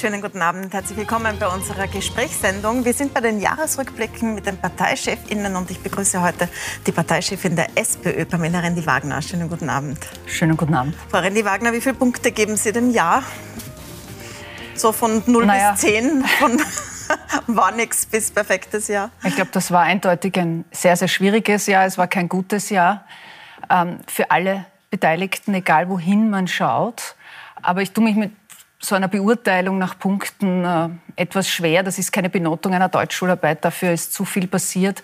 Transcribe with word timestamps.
Schönen 0.00 0.22
guten 0.22 0.40
Abend, 0.40 0.72
herzlich 0.72 0.96
willkommen 0.96 1.38
bei 1.38 1.46
unserer 1.46 1.86
Gesprächssendung. 1.86 2.86
Wir 2.86 2.94
sind 2.94 3.12
bei 3.12 3.20
den 3.20 3.38
Jahresrückblicken 3.38 4.34
mit 4.34 4.46
den 4.46 4.56
ParteichefInnen 4.56 5.56
und 5.56 5.70
ich 5.70 5.78
begrüße 5.80 6.22
heute 6.22 6.48
die 6.86 6.92
Parteichefin 6.92 7.54
der 7.54 7.66
SPÖ, 7.76 8.24
Pamela 8.24 8.60
Rendi-Wagner. 8.60 9.20
Schönen 9.20 9.50
guten 9.50 9.68
Abend. 9.68 9.98
Schönen 10.24 10.56
guten 10.56 10.72
Abend. 10.72 10.96
Frau 11.10 11.18
Rendi-Wagner, 11.18 11.74
wie 11.74 11.82
viele 11.82 11.96
Punkte 11.96 12.32
geben 12.32 12.56
Sie 12.56 12.72
dem 12.72 12.88
Jahr? 12.88 13.22
So 14.74 14.92
von 14.92 15.22
0 15.26 15.44
naja. 15.44 15.72
bis 15.72 15.80
10, 15.82 16.24
von 16.38 16.62
war 17.54 17.70
nichts 17.72 18.06
bis 18.06 18.30
perfektes 18.30 18.88
Jahr? 18.88 19.10
Ich 19.24 19.34
glaube, 19.34 19.50
das 19.52 19.70
war 19.70 19.82
eindeutig 19.82 20.34
ein 20.38 20.64
sehr, 20.70 20.96
sehr 20.96 21.08
schwieriges 21.08 21.66
Jahr. 21.66 21.84
Es 21.84 21.98
war 21.98 22.08
kein 22.08 22.30
gutes 22.30 22.70
Jahr 22.70 23.04
ähm, 23.68 23.98
für 24.06 24.30
alle 24.30 24.64
Beteiligten, 24.90 25.52
egal 25.52 25.90
wohin 25.90 26.30
man 26.30 26.48
schaut. 26.48 27.16
Aber 27.60 27.82
ich 27.82 27.92
tue 27.92 28.02
mich 28.02 28.16
mit 28.16 28.32
so 28.80 28.94
einer 28.94 29.08
Beurteilung 29.08 29.78
nach 29.78 29.98
Punkten 29.98 30.64
äh, 30.64 30.88
etwas 31.16 31.48
schwer. 31.48 31.82
Das 31.82 31.98
ist 31.98 32.12
keine 32.12 32.30
Benotung 32.30 32.72
einer 32.72 32.88
Deutschschularbeit. 32.88 33.64
Dafür 33.64 33.92
ist 33.92 34.14
zu 34.14 34.24
viel 34.24 34.46
passiert. 34.46 35.02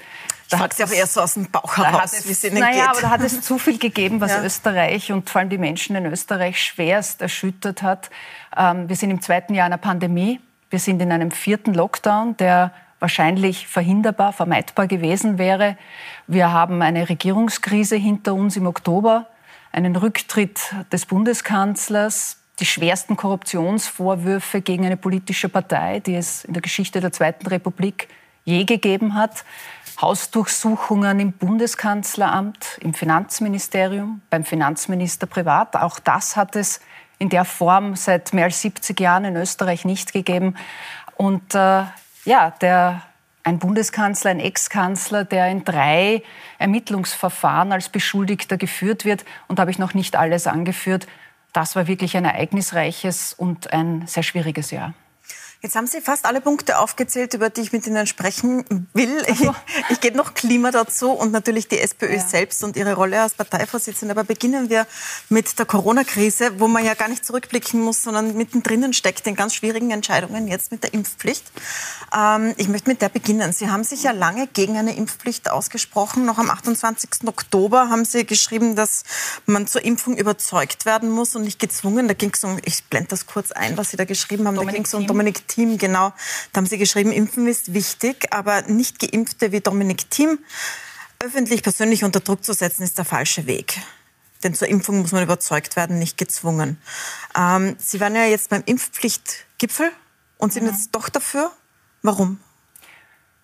Da 0.49 0.61
hat 0.61 0.73
es 0.73 0.80
auch 0.80 0.95
eher 0.95 1.07
so 1.07 1.21
aus 1.21 1.35
dem 1.35 1.51
Bauch 1.51 1.77
heraus, 1.77 2.27
wie 2.27 2.33
es 2.33 2.45
Ihnen 2.45 2.61
naja, 2.61 2.73
geht. 2.73 2.89
aber 2.89 3.01
da 3.01 3.11
hat 3.11 3.21
es 3.21 3.43
zu 3.43 3.59
viel 3.59 3.79
gegeben, 3.79 4.21
was 4.21 4.30
ja. 4.37 4.43
Österreich 4.43 5.12
und 5.12 5.29
vor 5.29 5.41
allem 5.41 5.51
die 5.51 5.59
Menschen 5.59 5.97
in 5.97 6.07
Österreich 6.07 6.62
schwerst 6.62 7.21
erschüttert 7.21 7.83
hat. 7.83 8.11
Ähm, 8.57 8.89
wir 8.89 8.97
sind 8.97 9.11
im 9.11 9.21
zweiten 9.21 9.55
Jahr 9.55 9.66
einer 9.66 9.79
Pandemie. 9.79 10.41
Wir 10.71 10.79
sind 10.79 11.02
in 11.02 11.13
einem 11.13 11.30
vierten 11.30 11.74
Lockdown, 11.74 12.37
der 12.37 12.73
wahrscheinlich 12.99 13.66
verhinderbar, 13.66 14.33
vermeidbar 14.33 14.87
gewesen 14.87 15.38
wäre. 15.38 15.77
Wir 16.27 16.52
haben 16.52 16.80
eine 16.80 17.09
Regierungskrise 17.09 17.97
hinter 17.97 18.35
uns 18.35 18.57
im 18.57 18.66
Oktober, 18.66 19.27
einen 19.73 19.97
Rücktritt 19.97 20.74
des 20.93 21.07
Bundeskanzlers, 21.07 22.38
die 22.59 22.66
schwersten 22.66 23.16
Korruptionsvorwürfe 23.16 24.62
gegen 24.62 24.87
eine 24.87 24.96
politische 24.96 25.49
Partei, 25.49 26.01
die 26.01 26.15
es 26.15 26.45
in 26.45 26.54
der 26.54 26.62
Geschichte 26.62 27.01
der 27.01 27.12
Zweiten 27.12 27.46
Republik 27.46 28.09
je 28.45 28.65
gegeben 28.65 29.15
hat. 29.15 29.45
Hausdurchsuchungen 30.01 31.21
im 31.21 31.32
Bundeskanzleramt, 31.32 32.79
im 32.80 32.95
Finanzministerium, 32.95 34.21
beim 34.30 34.45
Finanzminister 34.45 35.27
privat. 35.27 35.74
Auch 35.77 35.99
das 35.99 36.37
hat 36.37 36.54
es 36.54 36.80
in 37.18 37.30
der 37.30 37.45
Form 37.45 37.96
seit 37.96 38.32
mehr 38.34 38.45
als 38.45 38.60
70 38.60 38.99
Jahren 39.01 39.24
in 39.24 39.37
Österreich 39.37 39.84
nicht 39.84 40.12
gegeben. 40.12 40.57
Und 41.16 41.54
äh, 41.54 41.84
ja, 42.24 42.51
der, 42.60 43.02
ein 43.43 43.59
Bundeskanzler, 43.59 44.30
ein 44.32 44.40
Ex-Kanzler, 44.40 45.24
der 45.24 45.49
in 45.49 45.65
drei 45.65 46.23
Ermittlungsverfahren 46.59 47.73
als 47.73 47.88
Beschuldigter 47.88 48.59
geführt 48.59 49.07
wird. 49.07 49.24
Und 49.49 49.59
da 49.59 49.62
habe 49.62 49.71
ich 49.71 49.79
noch 49.79 49.95
nicht 49.95 50.16
alles 50.16 50.46
angeführt 50.46 51.07
das 51.57 51.74
war 51.74 51.87
wirklich 51.87 52.18
ein 52.18 52.26
ereignisreiches 52.26 53.32
und 53.32 53.73
ein 53.73 54.07
sehr 54.07 54.23
schwieriges 54.23 54.71
Jahr. 54.71 54.93
Jetzt 55.62 55.74
haben 55.74 55.87
Sie 55.87 56.01
fast 56.01 56.26
alle 56.26 56.40
Punkte 56.40 56.79
aufgezählt, 56.79 57.32
über 57.35 57.49
die 57.49 57.62
ich 57.62 57.73
mit 57.73 57.87
Ihnen 57.87 58.07
sprechen 58.07 58.87
will. 58.93 59.23
Ich, 59.26 59.40
ich 59.90 60.01
gebe 60.01 60.16
noch 60.16 60.35
Klima 60.35 60.71
dazu 60.71 61.10
und 61.10 61.32
natürlich 61.32 61.66
die 61.66 61.79
SPÖ 61.79 62.15
ja. 62.15 62.21
selbst 62.21 62.62
und 62.62 62.76
ihre 62.76 62.95
Rolle 62.95 63.23
als 63.23 63.35
Parteivorsitzende. 63.35 64.12
Aber 64.12 64.25
beginnen 64.25 64.69
wir 64.69 64.87
mit 65.31 65.59
der 65.59 65.65
Corona-Krise, 65.65 66.60
wo 66.60 66.69
man 66.69 66.84
ja 66.84 66.94
gar 66.94 67.09
nicht 67.09 67.25
zurückblicken 67.25 67.81
muss, 67.81 68.03
sondern 68.03 68.37
mittendrin 68.37 68.93
steckt 68.93 69.27
in 69.27 69.34
ganz 69.34 69.54
schwierigen 69.54 69.91
Entscheidungen 69.91 70.47
jetzt 70.47 70.72
mit 70.72 70.82
der 70.82 70.93
Impfpflicht. 70.93 71.44
Ähm, 72.15 72.54
ich 72.59 72.69
möchte 72.69 72.91
mit 72.91 73.00
der 73.00 73.09
beginnen. 73.09 73.53
Sie 73.53 73.71
haben 73.71 73.82
sich 73.82 74.03
ja 74.03 74.12
lange 74.12 74.47
gegen 74.49 74.77
eine 74.77 74.94
Impfpflicht 74.94 75.50
ausgesprochen. 75.50 76.27
Noch 76.27 76.38
am 76.38 76.50
28. 76.50 77.27
Oktober 77.27 77.88
haben 77.88 78.04
Sie 78.04 78.27
geschrieben, 78.27 78.77
dass 78.77 79.04
man 79.47 79.66
zur 79.66 79.84
Impfung 79.84 80.16
überzeugt 80.19 80.84
werden 80.84 81.10
muss 81.10 81.34
und 81.34 81.43
nicht 81.43 81.59
gezwungen. 81.59 82.09
Da 82.09 82.15
ging 82.15 82.32
es 82.34 82.44
um, 82.44 82.59
ich 82.65 82.84
blende 82.84 83.09
das 83.09 83.27
kurz 83.27 83.53
ein, 83.53 83.77
was 83.78 83.91
Sie 83.91 83.97
da 83.97 84.04
geschrieben 84.04 84.47
haben. 84.47 84.56
Dominik 84.56 84.75
da 84.75 84.77
ging 84.77 84.84
es 84.84 84.94
um 84.94 85.06
Dominik 85.06 85.46
Thiem, 85.47 85.78
genau. 85.78 86.12
Da 86.53 86.59
haben 86.59 86.66
Sie 86.66 86.78
geschrieben, 86.78 87.12
Impfen 87.12 87.47
ist 87.47 87.75
wichtig, 87.75 88.33
aber 88.33 88.62
nicht 88.62 88.99
Geimpfte 88.99 89.53
wie 89.53 89.61
Dominik 89.61 90.11
Thiem 90.11 90.39
öffentlich 91.23 91.62
persönlich 91.62 92.05
unter 92.05 92.21
Druck 92.21 92.45
zu 92.45 92.53
setzen, 92.53 92.83
ist 92.83 92.99
der 92.99 93.05
falsche 93.05 93.47
Weg. 93.47 93.79
Denn 94.43 94.55
zur 94.55 94.69
Impfung 94.69 95.01
muss 95.01 95.12
man 95.12 95.23
überzeugt 95.23 95.77
werden, 95.77 95.99
nicht 95.99 96.19
gezwungen. 96.19 96.79
Ähm, 97.37 97.77
Sie 97.79 98.01
waren 98.01 98.15
ja 98.15 98.27
jetzt 98.27 98.51
beim 98.51 98.62
Impfpflichtgipfel 98.67 99.91
und 100.39 100.53
sind 100.53 100.65
mhm. 100.65 100.71
jetzt 100.71 100.91
doch 100.93 101.09
dafür. 101.09 101.51
Warum? 102.03 102.39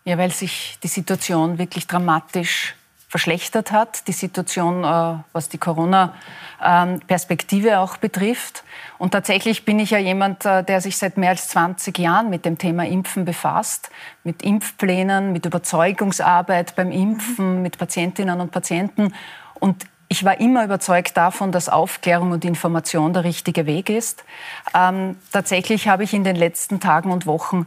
Ja, 0.05 0.19
weil 0.19 0.33
sich 0.33 0.79
die 0.83 0.89
Situation 0.89 1.59
wirklich 1.59 1.87
dramatisch 1.87 2.75
verschlechtert 3.13 3.71
hat, 3.73 4.07
die 4.09 4.13
Situation, 4.13 4.85
äh, 4.85 5.17
was 5.35 5.51
die 5.51 5.59
Corona-Perspektive 5.59 7.81
auch 7.81 7.99
betrifft. 7.99 8.65
Und 8.97 9.11
tatsächlich 9.11 9.67
bin 9.67 9.79
ich 9.79 9.91
ja 9.91 9.99
jemand, 9.99 10.47
äh, 10.47 10.65
der 10.65 10.81
sich 10.81 10.97
seit 10.97 11.19
mehr 11.19 11.29
als 11.29 11.49
20 11.49 11.99
Jahren 11.99 12.31
mit 12.31 12.47
dem 12.47 12.57
Thema 12.57 12.87
Impfen 12.87 13.27
befasst, 13.27 13.91
mit 14.25 14.43
Impfplänen, 14.43 15.35
mit 15.35 15.45
Überzeugungsarbeit 15.45 16.75
beim 16.75 16.91
Impfen, 16.91 17.61
mit 17.61 17.77
Patientinnen 17.77 18.41
und 18.41 18.51
Patienten. 18.51 19.13
Und 19.61 19.85
ich 20.09 20.25
war 20.25 20.41
immer 20.41 20.65
überzeugt 20.65 21.15
davon, 21.15 21.53
dass 21.53 21.69
Aufklärung 21.69 22.31
und 22.31 22.47
Information 22.47 23.13
der 23.13 23.25
richtige 23.25 23.67
Weg 23.67 23.91
ist. 23.91 24.25
Ähm, 24.75 25.19
tatsächlich 25.33 25.87
habe 25.87 26.05
ich 26.05 26.15
in 26.15 26.25
den 26.25 26.37
letzten 26.37 26.81
Tagen 26.81 27.13
und 27.13 27.27
Wochen 27.27 27.67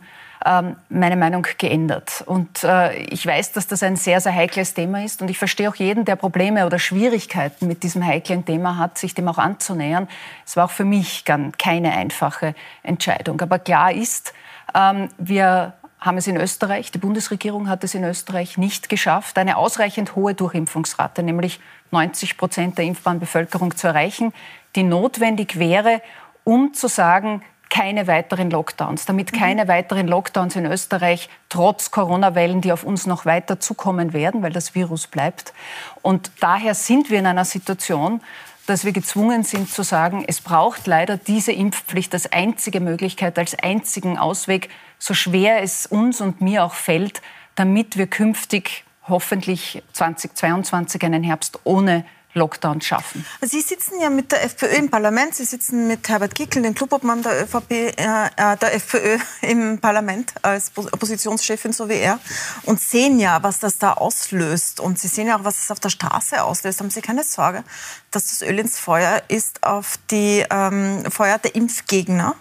meine 0.90 1.16
Meinung 1.16 1.48
geändert. 1.58 2.24
Und 2.26 2.64
äh, 2.64 2.94
ich 3.06 3.26
weiß, 3.26 3.54
dass 3.54 3.66
das 3.66 3.82
ein 3.82 3.96
sehr, 3.96 4.22
sehr 4.22 4.34
heikles 4.34 4.76
Thema 4.76 5.04
ist. 5.04 5.22
Und 5.22 5.30
ich 5.30 5.40
verstehe 5.40 5.68
auch 5.70 5.76
jeden, 5.76 6.06
der 6.06 6.16
Probleme 6.16 6.66
oder 6.66 6.78
Schwierigkeiten 6.78 7.68
mit 7.68 7.82
diesem 7.82 8.06
heiklen 8.06 8.46
Thema 8.46 8.78
hat, 8.78 8.98
sich 8.98 9.16
dem 9.16 9.28
auch 9.28 9.40
anzunähern. 9.40 10.08
Es 10.46 10.56
war 10.56 10.66
auch 10.66 10.72
für 10.72 10.86
mich 10.86 11.26
keine 11.26 11.94
einfache 11.94 12.54
Entscheidung. 12.84 13.42
Aber 13.42 13.58
klar 13.58 13.92
ist, 13.92 14.34
ähm, 14.76 15.10
wir 15.18 15.74
haben 16.00 16.18
es 16.18 16.28
in 16.28 16.38
Österreich, 16.38 16.92
die 16.92 17.00
Bundesregierung 17.00 17.68
hat 17.68 17.84
es 17.84 17.96
in 17.96 18.04
Österreich 18.04 18.58
nicht 18.58 18.90
geschafft, 18.90 19.40
eine 19.40 19.58
ausreichend 19.58 20.16
hohe 20.16 20.36
Durchimpfungsrate, 20.36 21.24
nämlich 21.24 21.60
90 21.90 22.38
Prozent 22.38 22.78
der 22.78 22.86
impfbaren 22.86 23.20
Bevölkerung 23.20 23.76
zu 23.76 23.88
erreichen, 23.88 24.32
die 24.76 24.84
notwendig 24.84 25.58
wäre, 25.58 26.02
um 26.44 26.74
zu 26.74 26.88
sagen, 26.88 27.42
keine 27.70 28.08
weiteren 28.08 28.50
Lockdowns, 28.50 29.06
damit 29.06 29.32
mhm. 29.32 29.38
keine 29.38 29.68
weiteren 29.68 30.08
Lockdowns 30.08 30.56
in 30.56 30.66
Österreich 30.66 31.30
trotz 31.50 31.92
Corona-Wellen, 31.92 32.62
die 32.62 32.72
auf 32.72 32.84
uns 32.84 33.06
noch 33.06 33.26
weiter 33.26 33.60
zukommen 33.60 34.14
werden, 34.14 34.42
weil 34.44 34.52
das 34.52 34.76
Virus 34.76 35.08
bleibt. 35.08 35.54
Und 36.02 36.32
daher 36.40 36.76
sind 36.76 37.10
wir 37.10 37.20
in 37.20 37.26
einer 37.26 37.46
Situation, 37.46 38.22
dass 38.68 38.84
wir 38.84 38.92
gezwungen 38.92 39.44
sind 39.44 39.70
zu 39.70 39.84
sagen, 39.84 40.24
es 40.28 40.42
braucht 40.42 40.88
leider 40.88 41.18
diese 41.18 41.52
Impfpflicht 41.52 42.14
als 42.14 42.32
einzige 42.32 42.80
Möglichkeit, 42.80 43.38
als 43.38 43.58
einzigen 43.58 44.18
Ausweg, 44.18 44.70
so 44.98 45.14
schwer 45.14 45.62
es 45.62 45.86
uns 45.86 46.22
und 46.22 46.42
mir 46.42 46.64
auch 46.64 46.74
fällt, 46.74 47.22
damit 47.56 47.98
wir 47.98 48.08
künftig 48.08 48.84
hoffentlich 49.08 49.84
2022 49.94 51.04
einen 51.04 51.24
Herbst 51.24 51.60
ohne 51.64 52.06
Lockdown 52.36 52.82
schaffen. 52.82 53.26
Sie 53.42 53.62
sitzen 53.62 54.00
ja 54.00 54.10
mit 54.10 54.32
der 54.32 54.44
FPÖ 54.44 54.68
im 54.68 54.90
Parlament. 54.90 55.36
Sie 55.36 55.46
sitzen 55.46 55.88
mit 55.88 56.08
Herbert 56.08 56.36
Kickl, 56.36 56.62
dem 56.62 56.76
Clubobmann 56.76 57.24
der, 57.24 57.44
ÖVP, 57.44 57.72
äh, 57.72 57.92
äh 57.96 58.58
der 58.58 58.76
FPÖ 58.76 59.18
im 59.42 59.80
Parlament 59.80 60.34
als 60.42 60.72
Oppositionschefin, 60.76 61.74
so 61.74 61.90
wie 61.90 61.96
er, 61.96 62.20
und 62.64 62.80
sehen 62.82 63.20
ja, 63.20 63.42
was 63.42 63.60
das 63.60 63.78
da 63.78 63.94
auslöst. 63.94 64.80
Und 64.80 65.00
Sie 65.00 65.08
sehen 65.08 65.28
ja 65.28 65.40
auch, 65.40 65.44
was 65.44 65.64
es 65.64 65.72
auf 65.72 65.80
der 65.80 65.90
Straße 65.90 66.44
auslöst. 66.44 66.80
Haben 66.82 66.90
Sie 66.90 67.02
keine 67.02 67.24
Sorge, 67.24 67.64
dass 68.12 68.28
das 68.28 68.42
Öl 68.42 68.60
ins 68.60 68.78
Feuer 68.78 69.24
ist 69.30 69.64
auf 69.64 69.98
die 70.12 70.46
ähm, 70.50 71.10
Feuer 71.10 71.38
der 71.38 71.56
Impfgegner? 71.56 72.36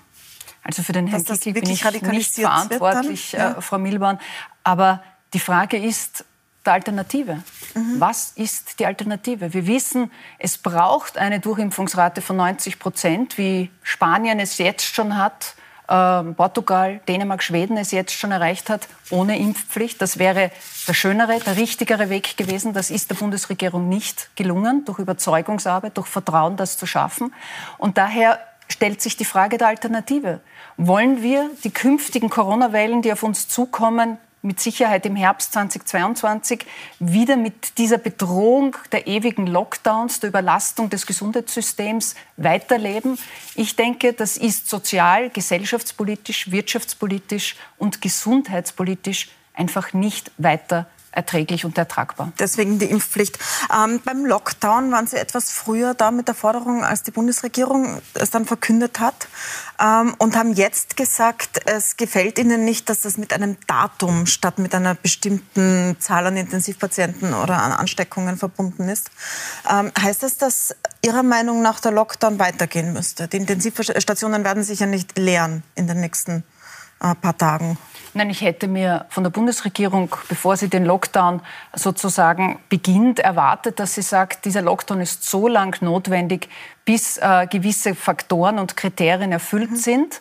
Also 0.65 0.83
für 0.83 0.93
den 0.93 1.06
Herrn 1.06 1.25
Kickl 1.25 1.53
bin 1.53 1.71
ich 1.71 1.84
nicht 1.84 2.34
verantwortlich, 2.34 3.33
ja. 3.33 3.53
äh, 3.53 3.60
Frau 3.60 3.78
Milborn. 3.78 4.19
Aber 4.65 5.03
die 5.34 5.41
Frage 5.41 5.77
ist, 5.77 6.25
der 6.64 6.75
Alternative. 6.75 7.42
Mhm. 7.75 8.00
Was 8.00 8.32
ist 8.36 8.78
die 8.78 8.86
Alternative? 8.86 9.52
Wir 9.52 9.66
wissen, 9.66 10.10
es 10.38 10.58
braucht 10.58 11.19
eine 11.19 11.41
Durchimpfungsrate 11.41 12.22
von 12.22 12.36
90 12.36 12.78
Prozent, 12.78 13.39
wie 13.39 13.71
Spanien 13.83 14.41
es 14.41 14.59
jetzt 14.59 14.94
schon 14.94 15.16
hat, 15.16 15.54
äh, 15.89 16.22
Portugal, 16.33 17.00
Dänemark, 17.09 17.42
Schweden 17.42 17.77
es 17.77 17.91
jetzt 17.91 18.12
schon 18.12 18.33
erreicht 18.33 18.71
hat, 18.71 18.89
ohne 19.10 19.39
Impfpflicht. 19.39 20.00
Das 20.00 20.18
wäre 20.18 20.50
der 20.89 20.94
schönere, 20.94 21.39
der 21.41 21.56
richtigere 21.56 22.09
Weg 22.09 22.36
gewesen. 22.36 22.72
Das 22.72 22.91
ist 22.91 23.10
der 23.10 23.16
Bundesregierung 23.16 23.89
nicht 23.89 24.30
gelungen, 24.36 24.84
durch 24.84 24.98
Überzeugungsarbeit, 24.98 25.97
durch 25.97 26.06
Vertrauen 26.06 26.56
das 26.56 26.78
zu 26.78 26.86
schaffen. 26.86 27.34
Und 27.78 27.98
daher 27.98 28.39
stellt 28.68 29.03
sich 29.03 29.16
die 29.16 29.27
Frage 29.27 29.59
der 29.59 29.68
Alternative. 29.68 30.41
Wollen 30.77 31.22
wir 31.22 31.50
die 31.62 31.71
künftigen 31.71 32.30
Corona-Wellen, 32.30 33.03
die 33.03 33.12
auf 33.12 33.22
uns 33.22 33.48
zukommen, 33.48 34.18
mit 34.44 34.60
Sicherheit 34.60 35.06
im 35.06 35.16
Herbst 35.16 35.54
2022 35.54 36.66
wieder 36.98 37.36
mit 37.36 37.78
dieser 37.78 37.98
Bedrohung 37.98 38.76
der 38.92 39.06
ewigen 39.06 39.46
Lockdowns, 39.46 40.20
der 40.20 40.28
Überlastung 40.28 40.91
des 40.91 41.06
Gesundheitssystems 41.06 42.14
weiterleben. 42.36 43.18
Ich 43.54 43.74
denke, 43.74 44.12
das 44.12 44.36
ist 44.36 44.68
sozial, 44.68 45.30
gesellschaftspolitisch, 45.30 46.50
wirtschaftspolitisch 46.50 47.56
und 47.78 48.02
gesundheitspolitisch 48.02 49.30
einfach 49.54 49.92
nicht 49.92 50.30
weiter 50.39 50.86
erträglich 51.15 51.65
und 51.65 51.78
ertragbar. 51.78 52.33
Deswegen 52.39 52.78
die 52.78 52.86
Impfpflicht. 52.86 53.39
Ähm, 53.72 54.01
beim 54.04 54.27
Lockdown 54.27 54.91
waren 54.92 55.06
Sie 55.06 55.16
etwas 55.16 55.51
früher 55.51 55.95
da 55.95 56.10
mit 56.10 56.28
der 56.28 56.34
Forderung, 56.34 56.84
als 56.84 57.03
die 57.03 57.10
Bundesregierung 57.10 58.01
es 58.15 58.30
dann 58.30 58.45
verkündet 58.45 59.01
hat 59.01 59.28
ähm, 59.80 60.15
und 60.18 60.36
haben 60.36 60.53
jetzt 60.53 60.97
gesagt, 60.97 61.60
es 61.66 61.97
gefällt 61.97 62.39
Ihnen 62.39 62.65
nicht, 62.65 62.89
dass 62.89 63.03
das 63.03 63.16
mit 63.16 63.33
einem 63.33 63.56
Datum 63.66 64.27
statt 64.27 64.59
mit 64.59 64.74
einer 64.74 64.95
bestimmten 64.95 65.97
Zahl 66.01 66.27
an 66.27 66.36
Intensivpatienten 66.36 67.34
oder 67.34 67.62
an 67.62 67.72
Ansteckungen 67.72 68.36
verbunden 68.36 68.89
ist. 68.89 69.10
Ähm, 69.71 69.92
heißt 69.98 70.22
das, 70.22 70.36
dass 70.36 70.74
Ihrer 71.03 71.22
Meinung 71.22 71.62
nach 71.62 71.80
der 71.80 71.92
Lockdown 71.92 72.39
weitergehen 72.39 72.92
müsste? 72.92 73.28
Die 73.28 73.36
Intensivstationen 73.36 74.45
werden 74.45 74.65
sich 74.65 74.80
ja 74.80 74.86
nicht 74.86 75.18
leeren 75.18 75.62
in 75.74 75.86
den 75.86 76.01
nächsten 76.01 76.45
äh, 77.04 77.15
paar 77.15 77.36
Tagen. 77.36 77.78
Nein, 78.16 78.30
ich 78.30 78.42
hätte 78.42 78.68
mir 78.68 79.06
von 79.09 79.24
der 79.24 79.30
Bundesregierung, 79.30 80.15
bevor 80.28 80.56
sie 80.56 80.68
den 80.68 80.84
Lockdown 80.84 81.41
sozusagen 81.74 82.60
beginnt, 82.68 83.18
erwartet, 83.18 83.80
dass 83.80 83.95
sie 83.95 84.03
sagt, 84.03 84.45
dieser 84.45 84.62
Lockdown 84.62 85.01
ist 85.01 85.28
so 85.28 85.48
lang 85.48 85.77
notwendig, 85.83 86.48
bis 86.84 87.16
äh, 87.16 87.48
gewisse 87.51 87.97
Faktoren 87.97 88.60
und 88.60 88.77
Kriterien 88.77 89.33
erfüllt 89.33 89.72
mhm. 89.72 89.77
sind. 89.77 90.21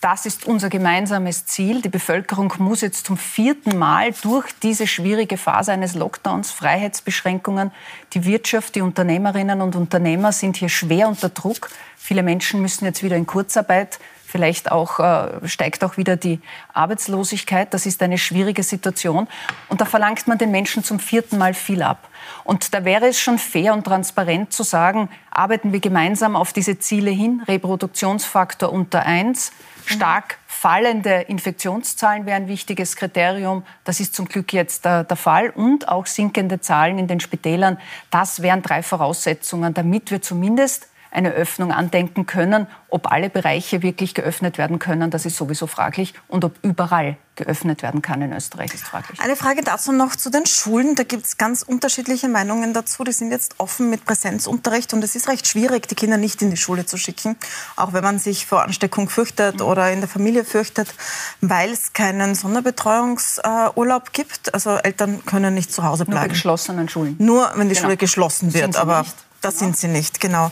Das 0.00 0.26
ist 0.26 0.46
unser 0.46 0.68
gemeinsames 0.68 1.46
Ziel. 1.46 1.80
Die 1.80 1.88
Bevölkerung 1.88 2.52
muss 2.58 2.80
jetzt 2.80 3.06
zum 3.06 3.16
vierten 3.16 3.76
Mal 3.78 4.12
durch 4.22 4.46
diese 4.60 4.86
schwierige 4.86 5.36
Phase 5.36 5.72
eines 5.72 5.94
Lockdowns, 5.94 6.50
Freiheitsbeschränkungen, 6.50 7.70
die 8.12 8.24
Wirtschaft, 8.24 8.74
die 8.74 8.80
Unternehmerinnen 8.80 9.60
und 9.60 9.76
Unternehmer 9.76 10.32
sind 10.32 10.56
hier 10.56 10.68
schwer 10.68 11.06
unter 11.06 11.28
Druck. 11.28 11.70
Viele 11.96 12.24
Menschen 12.24 12.62
müssen 12.62 12.84
jetzt 12.84 13.04
wieder 13.04 13.16
in 13.16 13.26
Kurzarbeit 13.26 14.00
Vielleicht 14.32 14.72
auch, 14.72 14.98
äh, 14.98 15.46
steigt 15.46 15.84
auch 15.84 15.98
wieder 15.98 16.16
die 16.16 16.40
Arbeitslosigkeit. 16.72 17.74
Das 17.74 17.84
ist 17.84 18.02
eine 18.02 18.16
schwierige 18.16 18.62
Situation. 18.62 19.28
Und 19.68 19.82
da 19.82 19.84
verlangt 19.84 20.26
man 20.26 20.38
den 20.38 20.50
Menschen 20.50 20.82
zum 20.82 21.00
vierten 21.00 21.36
Mal 21.36 21.52
viel 21.52 21.82
ab. 21.82 22.08
Und 22.42 22.72
da 22.72 22.86
wäre 22.86 23.08
es 23.08 23.20
schon 23.20 23.38
fair 23.38 23.74
und 23.74 23.84
transparent 23.84 24.50
zu 24.50 24.62
sagen, 24.62 25.10
arbeiten 25.30 25.74
wir 25.74 25.80
gemeinsam 25.80 26.34
auf 26.34 26.54
diese 26.54 26.78
Ziele 26.78 27.10
hin. 27.10 27.42
Reproduktionsfaktor 27.46 28.72
unter 28.72 29.04
eins. 29.04 29.52
Stark 29.84 30.38
fallende 30.46 31.26
Infektionszahlen 31.28 32.24
wäre 32.24 32.38
ein 32.38 32.48
wichtiges 32.48 32.96
Kriterium. 32.96 33.64
Das 33.84 34.00
ist 34.00 34.14
zum 34.14 34.28
Glück 34.28 34.54
jetzt 34.54 34.86
äh, 34.86 35.04
der 35.04 35.16
Fall. 35.18 35.50
Und 35.50 35.88
auch 35.88 36.06
sinkende 36.06 36.58
Zahlen 36.58 36.98
in 36.98 37.06
den 37.06 37.20
Spitälern. 37.20 37.76
Das 38.08 38.40
wären 38.40 38.62
drei 38.62 38.82
Voraussetzungen, 38.82 39.74
damit 39.74 40.10
wir 40.10 40.22
zumindest 40.22 40.88
eine 41.12 41.30
Öffnung 41.32 41.72
andenken 41.72 42.26
können. 42.26 42.66
Ob 42.88 43.10
alle 43.12 43.30
Bereiche 43.30 43.82
wirklich 43.82 44.14
geöffnet 44.14 44.58
werden 44.58 44.78
können, 44.78 45.10
das 45.10 45.26
ist 45.26 45.36
sowieso 45.36 45.66
fraglich. 45.66 46.14
Und 46.28 46.44
ob 46.44 46.54
überall 46.62 47.16
geöffnet 47.36 47.82
werden 47.82 48.02
kann 48.02 48.20
in 48.20 48.32
Österreich, 48.32 48.74
ist 48.74 48.84
fraglich. 48.84 49.20
Eine 49.20 49.36
Frage 49.36 49.62
dazu 49.62 49.92
noch 49.92 50.16
zu 50.16 50.30
den 50.30 50.44
Schulen. 50.44 50.94
Da 50.94 51.02
gibt 51.02 51.24
es 51.24 51.38
ganz 51.38 51.62
unterschiedliche 51.62 52.28
Meinungen 52.28 52.74
dazu. 52.74 53.04
Die 53.04 53.12
sind 53.12 53.30
jetzt 53.30 53.54
offen 53.58 53.88
mit 53.88 54.04
Präsenzunterricht 54.04 54.92
und 54.92 55.02
es 55.02 55.14
ist 55.14 55.28
recht 55.28 55.46
schwierig, 55.46 55.88
die 55.88 55.94
Kinder 55.94 56.18
nicht 56.18 56.42
in 56.42 56.50
die 56.50 56.56
Schule 56.56 56.84
zu 56.84 56.96
schicken, 56.98 57.36
auch 57.76 57.92
wenn 57.92 58.04
man 58.04 58.18
sich 58.18 58.46
vor 58.46 58.62
Ansteckung 58.62 59.08
fürchtet 59.08 59.60
mhm. 59.60 59.66
oder 59.66 59.90
in 59.90 60.00
der 60.00 60.08
Familie 60.08 60.44
fürchtet, 60.44 60.94
weil 61.40 61.70
es 61.70 61.92
keinen 61.92 62.34
Sonderbetreuungsurlaub 62.34 64.12
gibt. 64.12 64.52
Also 64.52 64.76
Eltern 64.76 65.24
können 65.24 65.54
nicht 65.54 65.72
zu 65.72 65.84
Hause 65.84 66.04
bleiben. 66.04 66.20
Nur 66.20 66.28
geschlossenen 66.28 66.88
Schulen. 66.88 67.16
Nur 67.18 67.50
wenn 67.54 67.68
die 67.68 67.74
genau. 67.74 67.86
Schule 67.86 67.96
geschlossen 67.96 68.52
wird, 68.52 68.76
aber 68.76 69.00
nicht. 69.00 69.16
Das 69.42 69.58
sind 69.58 69.76
sie 69.76 69.88
nicht, 69.88 70.20
genau. 70.20 70.50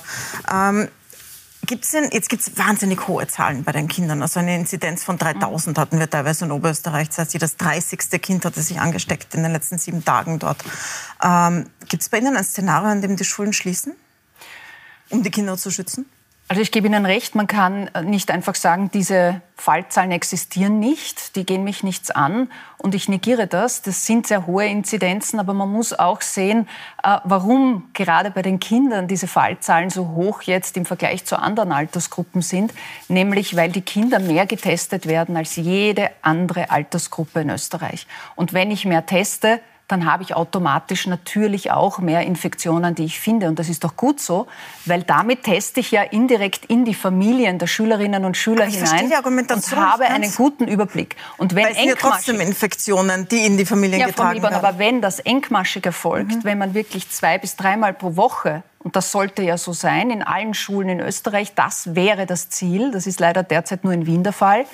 Ähm, 0.52 0.88
Gibt's 1.66 1.90
denn, 1.90 2.10
jetzt 2.10 2.30
gibt 2.30 2.42
es 2.42 2.58
wahnsinnig 2.58 3.06
hohe 3.06 3.26
Zahlen 3.28 3.64
bei 3.64 3.72
den 3.72 3.86
Kindern. 3.86 4.22
Also 4.22 4.40
eine 4.40 4.56
Inzidenz 4.56 5.04
von 5.04 5.18
3000 5.18 5.78
hatten 5.78 5.98
wir 5.98 6.08
teilweise 6.08 6.46
in 6.46 6.52
Oberösterreich. 6.52 7.08
Das 7.08 7.18
heißt, 7.18 7.32
jedes 7.34 7.56
30. 7.58 8.00
Kind 8.22 8.44
hatte 8.44 8.62
sich 8.62 8.80
angesteckt 8.80 9.34
in 9.34 9.42
den 9.42 9.52
letzten 9.52 9.78
sieben 9.78 10.04
Tagen 10.04 10.38
dort. 10.38 10.64
Ähm, 11.22 11.66
gibt 11.88 12.02
es 12.02 12.08
bei 12.08 12.18
Ihnen 12.18 12.36
ein 12.36 12.44
Szenario, 12.44 12.90
in 12.90 13.02
dem 13.02 13.16
die 13.16 13.24
Schulen 13.24 13.52
schließen, 13.52 13.94
um 15.10 15.22
die 15.22 15.30
Kinder 15.30 15.56
zu 15.58 15.70
schützen? 15.70 16.06
Also 16.50 16.62
ich 16.62 16.72
gebe 16.72 16.88
Ihnen 16.88 17.06
recht, 17.06 17.36
man 17.36 17.46
kann 17.46 17.88
nicht 18.02 18.28
einfach 18.32 18.56
sagen, 18.56 18.90
diese 18.92 19.40
Fallzahlen 19.54 20.10
existieren 20.10 20.80
nicht, 20.80 21.36
die 21.36 21.46
gehen 21.46 21.62
mich 21.62 21.84
nichts 21.84 22.10
an 22.10 22.50
und 22.76 22.96
ich 22.96 23.08
negiere 23.08 23.46
das. 23.46 23.82
Das 23.82 24.04
sind 24.04 24.26
sehr 24.26 24.48
hohe 24.48 24.66
Inzidenzen, 24.66 25.38
aber 25.38 25.54
man 25.54 25.70
muss 25.70 25.92
auch 25.92 26.20
sehen, 26.22 26.66
äh, 27.04 27.18
warum 27.22 27.90
gerade 27.92 28.32
bei 28.32 28.42
den 28.42 28.58
Kindern 28.58 29.06
diese 29.06 29.28
Fallzahlen 29.28 29.90
so 29.90 30.08
hoch 30.08 30.42
jetzt 30.42 30.76
im 30.76 30.86
Vergleich 30.86 31.24
zu 31.24 31.38
anderen 31.38 31.70
Altersgruppen 31.70 32.42
sind, 32.42 32.74
nämlich 33.06 33.54
weil 33.54 33.70
die 33.70 33.82
Kinder 33.82 34.18
mehr 34.18 34.46
getestet 34.46 35.06
werden 35.06 35.36
als 35.36 35.54
jede 35.54 36.10
andere 36.20 36.72
Altersgruppe 36.72 37.42
in 37.42 37.50
Österreich. 37.50 38.08
Und 38.34 38.52
wenn 38.52 38.72
ich 38.72 38.84
mehr 38.84 39.06
teste, 39.06 39.60
dann 39.90 40.04
habe 40.04 40.22
ich 40.22 40.34
automatisch 40.34 41.06
natürlich 41.06 41.70
auch 41.70 41.98
mehr 41.98 42.22
Infektionen, 42.22 42.94
die 42.94 43.04
ich 43.04 43.18
finde. 43.18 43.48
Und 43.48 43.58
das 43.58 43.68
ist 43.68 43.84
doch 43.84 43.96
gut 43.96 44.20
so, 44.20 44.46
weil 44.84 45.02
damit 45.02 45.42
teste 45.44 45.80
ich 45.80 45.90
ja 45.90 46.02
indirekt 46.02 46.66
in 46.66 46.84
die 46.84 46.94
Familien 46.94 47.58
der 47.58 47.66
Schülerinnen 47.66 48.24
und 48.24 48.36
Schüler 48.36 48.64
hinein 48.64 49.10
und 49.12 49.76
habe 49.76 50.04
einen 50.04 50.32
guten 50.34 50.68
Überblick. 50.68 51.16
Und 51.38 51.54
wenn 51.54 51.66
es 51.66 51.84
ja 51.84 51.94
trotzdem 51.98 52.40
Infektionen, 52.40 53.26
die 53.28 53.46
in 53.46 53.56
die 53.56 53.66
Familien 53.66 54.00
ja, 54.00 54.06
getragen 54.06 54.34
Liban, 54.34 54.52
werden. 54.52 54.64
Aber 54.64 54.78
wenn 54.78 55.00
das 55.00 55.18
engmaschig 55.20 55.84
erfolgt, 55.86 56.36
mhm. 56.36 56.44
wenn 56.44 56.58
man 56.58 56.74
wirklich 56.74 57.10
zwei 57.10 57.38
bis 57.38 57.56
dreimal 57.56 57.92
pro 57.92 58.16
Woche 58.16 58.62
und 58.82 58.96
das 58.96 59.12
sollte 59.12 59.42
ja 59.42 59.58
so 59.58 59.74
sein 59.74 60.10
in 60.10 60.22
allen 60.22 60.54
Schulen 60.54 60.88
in 60.88 61.00
Österreich. 61.00 61.54
Das 61.54 61.94
wäre 61.94 62.24
das 62.24 62.48
Ziel. 62.48 62.92
Das 62.92 63.06
ist 63.06 63.20
leider 63.20 63.42
derzeit 63.42 63.84
nur 63.84 63.92
in 63.92 64.06
Wien 64.06 64.24
der 64.24 64.32
Fall. 64.32 64.60
Äh, 64.60 64.66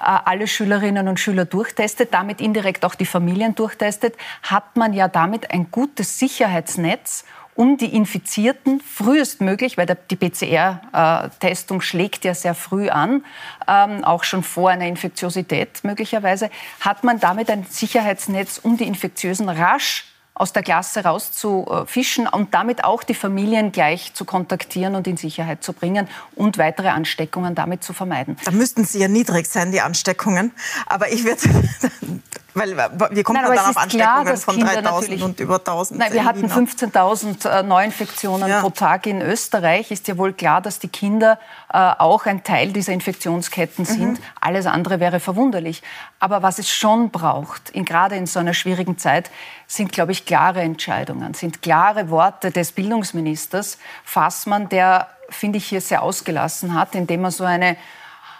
alle 0.00 0.46
Schülerinnen 0.46 1.08
und 1.08 1.18
Schüler 1.18 1.46
durchtestet, 1.46 2.12
damit 2.12 2.42
indirekt 2.42 2.84
auch 2.84 2.94
die 2.94 3.06
Familien 3.06 3.54
durchtestet, 3.54 4.16
hat 4.42 4.76
man 4.76 4.92
ja 4.92 5.08
damit 5.08 5.50
ein 5.50 5.70
gutes 5.70 6.18
Sicherheitsnetz, 6.18 7.24
um 7.54 7.78
die 7.78 7.94
Infizierten 7.94 8.80
frühestmöglich, 8.80 9.78
weil 9.78 9.86
die 10.10 10.16
PCR-Testung 10.16 11.80
schlägt 11.80 12.24
ja 12.24 12.34
sehr 12.34 12.54
früh 12.54 12.90
an, 12.90 13.24
ähm, 13.66 14.04
auch 14.04 14.24
schon 14.24 14.42
vor 14.42 14.70
einer 14.70 14.86
Infektiosität 14.86 15.84
möglicherweise, 15.84 16.50
hat 16.80 17.04
man 17.04 17.18
damit 17.18 17.48
ein 17.48 17.64
Sicherheitsnetz, 17.64 18.58
um 18.58 18.76
die 18.76 18.84
Infektiösen 18.84 19.48
rasch 19.48 20.13
aus 20.34 20.52
der 20.52 20.62
Klasse 20.62 21.04
rauszufischen 21.04 22.26
und 22.26 22.54
damit 22.54 22.82
auch 22.84 23.04
die 23.04 23.14
Familien 23.14 23.70
gleich 23.70 24.14
zu 24.14 24.24
kontaktieren 24.24 24.96
und 24.96 25.06
in 25.06 25.16
Sicherheit 25.16 25.62
zu 25.62 25.72
bringen 25.72 26.08
und 26.34 26.58
weitere 26.58 26.88
Ansteckungen 26.88 27.54
damit 27.54 27.84
zu 27.84 27.92
vermeiden. 27.92 28.36
Da 28.44 28.50
müssten 28.50 28.84
sie 28.84 28.98
ja 28.98 29.08
niedrig 29.08 29.46
sein, 29.46 29.70
die 29.70 29.80
Ansteckungen. 29.80 30.52
Aber 30.86 31.12
ich 31.12 31.24
würde 31.24 31.40
Weil 32.54 32.76
wir 32.76 33.24
kommen 33.24 33.42
Nein, 33.42 33.56
dann 33.56 33.66
auf 33.66 33.76
Ansteckungen 33.76 34.24
klar, 34.24 34.36
von 34.36 34.56
3.000 34.62 35.22
und 35.24 35.40
über 35.40 35.56
1.000. 35.56 35.96
Nein, 35.96 36.12
wir 36.12 36.24
hatten 36.24 36.46
15.000 36.46 37.48
äh, 37.48 37.62
Neuinfektionen 37.64 38.48
ja. 38.48 38.60
pro 38.60 38.70
Tag 38.70 39.06
in 39.06 39.20
Österreich. 39.20 39.90
Ist 39.90 40.06
ja 40.06 40.16
wohl 40.16 40.32
klar, 40.32 40.60
dass 40.60 40.78
die 40.78 40.88
Kinder 40.88 41.40
äh, 41.72 41.78
auch 41.78 42.26
ein 42.26 42.44
Teil 42.44 42.72
dieser 42.72 42.92
Infektionsketten 42.92 43.84
mhm. 43.84 43.88
sind. 43.88 44.12
Mhm. 44.20 44.24
Alles 44.40 44.66
andere 44.66 45.00
wäre 45.00 45.18
verwunderlich. 45.18 45.82
Aber 46.20 46.42
was 46.44 46.60
es 46.60 46.70
schon 46.70 47.10
braucht, 47.10 47.70
in, 47.70 47.84
gerade 47.84 48.14
in 48.14 48.26
so 48.26 48.38
einer 48.38 48.54
schwierigen 48.54 48.98
Zeit, 48.98 49.30
sind, 49.66 49.90
glaube 49.90 50.12
ich, 50.12 50.24
klare 50.24 50.60
Entscheidungen, 50.60 51.34
sind 51.34 51.60
klare 51.60 52.08
Worte 52.10 52.52
des 52.52 52.70
Bildungsministers 52.70 53.78
Fassmann, 54.04 54.68
der, 54.68 55.08
finde 55.28 55.58
ich, 55.58 55.66
hier 55.66 55.80
sehr 55.80 56.02
ausgelassen 56.02 56.74
hat, 56.74 56.94
indem 56.94 57.24
er 57.24 57.30
so 57.32 57.44
eine 57.44 57.76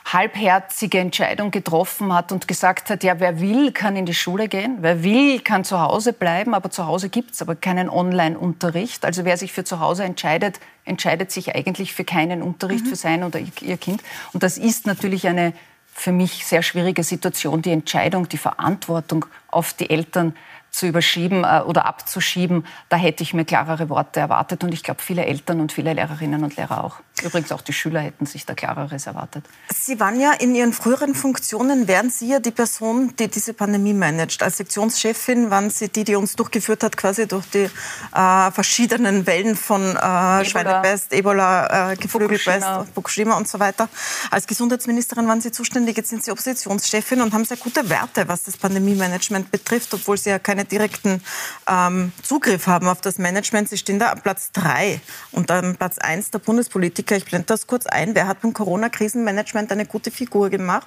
halbherzige 0.05 0.99
Entscheidung 0.99 1.51
getroffen 1.51 2.13
hat 2.13 2.31
und 2.31 2.47
gesagt 2.47 2.91
hat, 2.91 3.03
ja, 3.03 3.21
wer 3.21 3.41
will, 3.41 3.73
kann 3.73 3.97
in 3.97 4.05
die 4.05 4.15
Schule 4.15 4.49
gehen, 4.49 4.79
wer 4.81 5.03
will, 5.03 5.41
kann 5.41 5.65
zu 5.65 5.81
Hause 5.81 6.13
bleiben, 6.13 6.55
aber 6.55 6.71
zu 6.71 6.87
Hause 6.87 7.09
gibt 7.09 7.33
es 7.33 7.43
aber 7.43 7.57
keinen 7.57 7.89
Online-Unterricht. 7.89 9.05
Also 9.05 9.25
wer 9.25 9.37
sich 9.37 9.53
für 9.53 9.65
zu 9.65 9.81
Hause 9.81 10.05
entscheidet, 10.05 10.61
entscheidet 10.85 11.31
sich 11.31 11.55
eigentlich 11.55 11.95
für 11.95 12.05
keinen 12.05 12.43
Unterricht 12.43 12.85
mhm. 12.85 12.91
für 12.91 12.97
sein 12.97 13.25
oder 13.25 13.41
ihr 13.61 13.79
Kind. 13.79 14.03
Und 14.33 14.43
das 14.43 14.59
ist 14.59 14.87
natürlich 14.87 15.27
eine 15.27 15.55
für 15.95 16.13
mich 16.13 16.45
sehr 16.45 16.63
schwierige 16.63 17.05
Situation, 17.05 17.63
die 17.63 17.71
Entscheidung, 17.71 18.29
die 18.29 18.37
Verantwortung 18.37 19.27
auf 19.49 19.73
die 19.73 19.89
Eltern 19.89 20.35
zu 20.75 20.87
überschieben 20.87 21.45
äh, 21.45 21.63
oder 21.65 21.87
abzuschieben, 21.87 22.67
da 22.89 22.97
hätte 22.97 23.23
ich 23.23 23.33
mir 23.33 23.45
klarere 23.45 23.89
Worte 23.89 24.19
erwartet. 24.19 24.65
Und 24.65 24.75
ich 24.75 24.83
glaube, 24.83 25.01
viele 25.01 25.25
Eltern 25.25 25.61
und 25.61 25.71
viele 25.71 25.93
Lehrerinnen 25.93 26.43
und 26.43 26.57
Lehrer 26.57 26.83
auch. 26.83 26.97
Übrigens 27.23 27.53
auch 27.53 27.61
die 27.61 27.73
Schüler 27.73 28.01
hätten 28.01 28.27
sich 28.27 28.45
da 28.45 28.55
klareres 28.55 29.07
erwartet. 29.07 29.45
Sie 29.73 30.01
waren 30.01 30.19
ja 30.19 30.33
in 30.33 30.53
Ihren 30.55 30.73
früheren 30.73 31.15
Funktionen, 31.15 31.87
wären 31.87 32.11
Sie 32.11 32.29
ja 32.29 32.41
die 32.41 32.51
Person, 32.51 33.15
die 33.17 33.29
diese 33.29 33.55
Pandemie 33.55 33.95
managt. 33.95 34.43
Als 34.43 34.57
Sektionschefin 34.57 35.49
waren 35.49 35.71
Sie 35.71 35.89
die, 35.89 36.03
die 36.03 36.17
uns 36.17 36.35
durchgeführt 36.35 36.83
hat, 36.83 36.97
quasi 36.97 37.29
durch 37.29 37.47
die 37.47 37.71
äh, 38.13 38.51
verschiedenen 38.51 39.29
Wellen 39.29 39.55
von 39.55 39.95
äh. 39.95 40.45
Schweinepest, 40.45 41.13
Ebola, 41.13 41.93
äh, 41.93 41.97
Geflügelpest, 41.97 42.65
Fukushima. 42.65 42.87
Fukushima 42.95 43.37
und 43.37 43.47
so 43.47 43.61
weiter. 43.61 43.89
Als 44.33 44.49
Gesundheitsministerin 44.49 45.29
waren 45.29 45.41
Sie 45.41 45.53
zuständig. 45.53 45.97
Jetzt 45.97 46.11
sind 46.11 46.25
Sie 46.25 46.33
Oppositionschefin 46.33 47.21
und 47.21 47.33
haben 47.33 47.45
sehr 47.45 47.59
gute 47.59 47.89
Werte, 47.89 48.27
was 48.27 48.43
das 48.43 48.57
Pandemie-Management 48.57 49.53
betrifft, 49.53 49.95
obwohl 49.95 50.19
Sie 50.19 50.31
ja 50.31 50.41
keine 50.41 50.64
keine 50.65 50.67
direkten 50.67 51.23
ähm, 51.69 52.13
Zugriff 52.23 52.67
haben 52.67 52.89
auf 52.89 53.01
das 53.01 53.19
Management. 53.19 53.69
Sie 53.69 53.79
stehen 53.79 53.99
da 53.99 54.13
am 54.13 54.21
Platz 54.21 54.51
drei 54.53 55.01
und 55.33 55.51
am 55.51 55.77
Platz 55.77 55.99
eins 55.99 56.31
der 56.31 56.39
Bundespolitiker. 56.39 57.17
Ich 57.17 57.25
blende 57.25 57.47
das 57.47 57.67
kurz 57.67 57.87
ein. 57.87 58.15
Wer 58.15 58.27
hat 58.27 58.41
beim 58.43 58.53
Corona-Krisenmanagement 58.53 59.71
eine 59.73 59.87
gute 59.87 60.11
Figur 60.11 60.51
gemacht? 60.51 60.87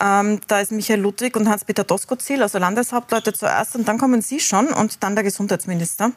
Ähm, 0.00 0.40
da 0.46 0.60
ist 0.60 0.72
Michael 0.72 1.00
Ludwig 1.00 1.36
und 1.36 1.48
Hans-Peter 1.48 1.84
Doskozil, 1.84 2.42
also 2.42 2.58
Landeshauptleute 2.58 3.32
zuerst 3.32 3.76
und 3.76 3.86
dann 3.88 3.98
kommen 3.98 4.22
Sie 4.22 4.40
schon 4.40 4.68
und 4.68 5.02
dann 5.02 5.14
der 5.14 5.24
Gesundheitsminister. 5.24 6.12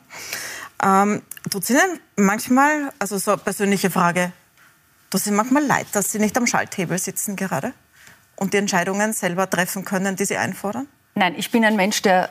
Ähm, 0.83 1.21
tut 1.49 1.63
es 1.63 1.69
Ihnen 1.69 1.99
manchmal, 2.17 2.91
also 2.99 3.17
so 3.17 3.31
eine 3.31 3.41
persönliche 3.41 3.89
Frage, 3.89 4.31
tut 5.09 5.25
Ihnen 5.25 5.37
manchmal 5.37 5.65
leid, 5.65 5.87
dass 5.93 6.11
Sie 6.11 6.19
nicht 6.19 6.37
am 6.37 6.47
Schalthebel 6.47 6.97
sitzen 6.97 7.35
gerade 7.35 7.73
und 8.35 8.53
die 8.53 8.57
Entscheidungen 8.57 9.13
selber 9.13 9.49
treffen 9.49 9.85
können, 9.85 10.15
die 10.15 10.25
Sie 10.25 10.37
einfordern? 10.37 10.87
Nein, 11.15 11.35
ich 11.37 11.51
bin 11.51 11.63
ein 11.63 11.75
Mensch, 11.75 12.01
der 12.01 12.29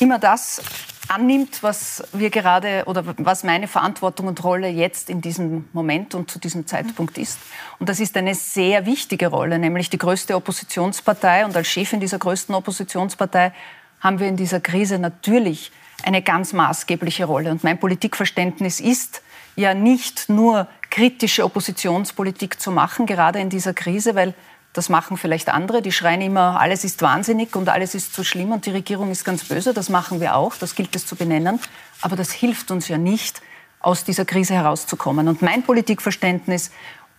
immer 0.00 0.18
das 0.18 0.62
annimmt, 1.08 1.62
was 1.62 2.02
wir 2.12 2.30
gerade 2.30 2.84
oder 2.86 3.04
was 3.18 3.44
meine 3.44 3.68
Verantwortung 3.68 4.26
und 4.26 4.42
Rolle 4.42 4.68
jetzt 4.68 5.10
in 5.10 5.20
diesem 5.20 5.68
Moment 5.72 6.14
und 6.14 6.30
zu 6.30 6.38
diesem 6.38 6.66
Zeitpunkt 6.66 7.18
ist. 7.18 7.38
Und 7.78 7.88
das 7.88 8.00
ist 8.00 8.16
eine 8.16 8.34
sehr 8.34 8.86
wichtige 8.86 9.28
Rolle, 9.28 9.58
nämlich 9.58 9.90
die 9.90 9.98
größte 9.98 10.34
Oppositionspartei. 10.34 11.44
Und 11.44 11.56
als 11.56 11.68
Chefin 11.68 12.00
dieser 12.00 12.18
größten 12.18 12.54
Oppositionspartei 12.54 13.52
haben 14.00 14.18
wir 14.18 14.28
in 14.28 14.36
dieser 14.36 14.60
Krise 14.60 14.98
natürlich 14.98 15.72
eine 16.02 16.22
ganz 16.22 16.52
maßgebliche 16.52 17.24
Rolle. 17.24 17.50
Und 17.50 17.64
mein 17.64 17.78
Politikverständnis 17.78 18.80
ist 18.80 19.22
ja 19.56 19.74
nicht 19.74 20.28
nur 20.28 20.68
kritische 20.90 21.44
Oppositionspolitik 21.44 22.60
zu 22.60 22.70
machen, 22.70 23.06
gerade 23.06 23.40
in 23.40 23.50
dieser 23.50 23.74
Krise, 23.74 24.14
weil 24.14 24.34
das 24.74 24.88
machen 24.88 25.16
vielleicht 25.16 25.48
andere, 25.48 25.80
die 25.82 25.92
schreien 25.92 26.20
immer, 26.20 26.60
alles 26.60 26.84
ist 26.84 27.00
wahnsinnig 27.00 27.54
und 27.56 27.68
alles 27.68 27.94
ist 27.94 28.12
zu 28.12 28.24
schlimm 28.24 28.52
und 28.52 28.66
die 28.66 28.72
Regierung 28.72 29.10
ist 29.10 29.24
ganz 29.24 29.44
böse. 29.44 29.72
Das 29.72 29.88
machen 29.88 30.20
wir 30.20 30.34
auch, 30.34 30.56
das 30.56 30.74
gilt 30.74 30.94
es 30.96 31.06
zu 31.06 31.14
benennen. 31.16 31.60
Aber 32.00 32.16
das 32.16 32.32
hilft 32.32 32.70
uns 32.72 32.88
ja 32.88 32.98
nicht, 32.98 33.40
aus 33.84 34.02
dieser 34.02 34.24
Krise 34.24 34.54
herauszukommen. 34.54 35.28
Und 35.28 35.42
mein 35.42 35.62
Politikverständnis 35.62 36.70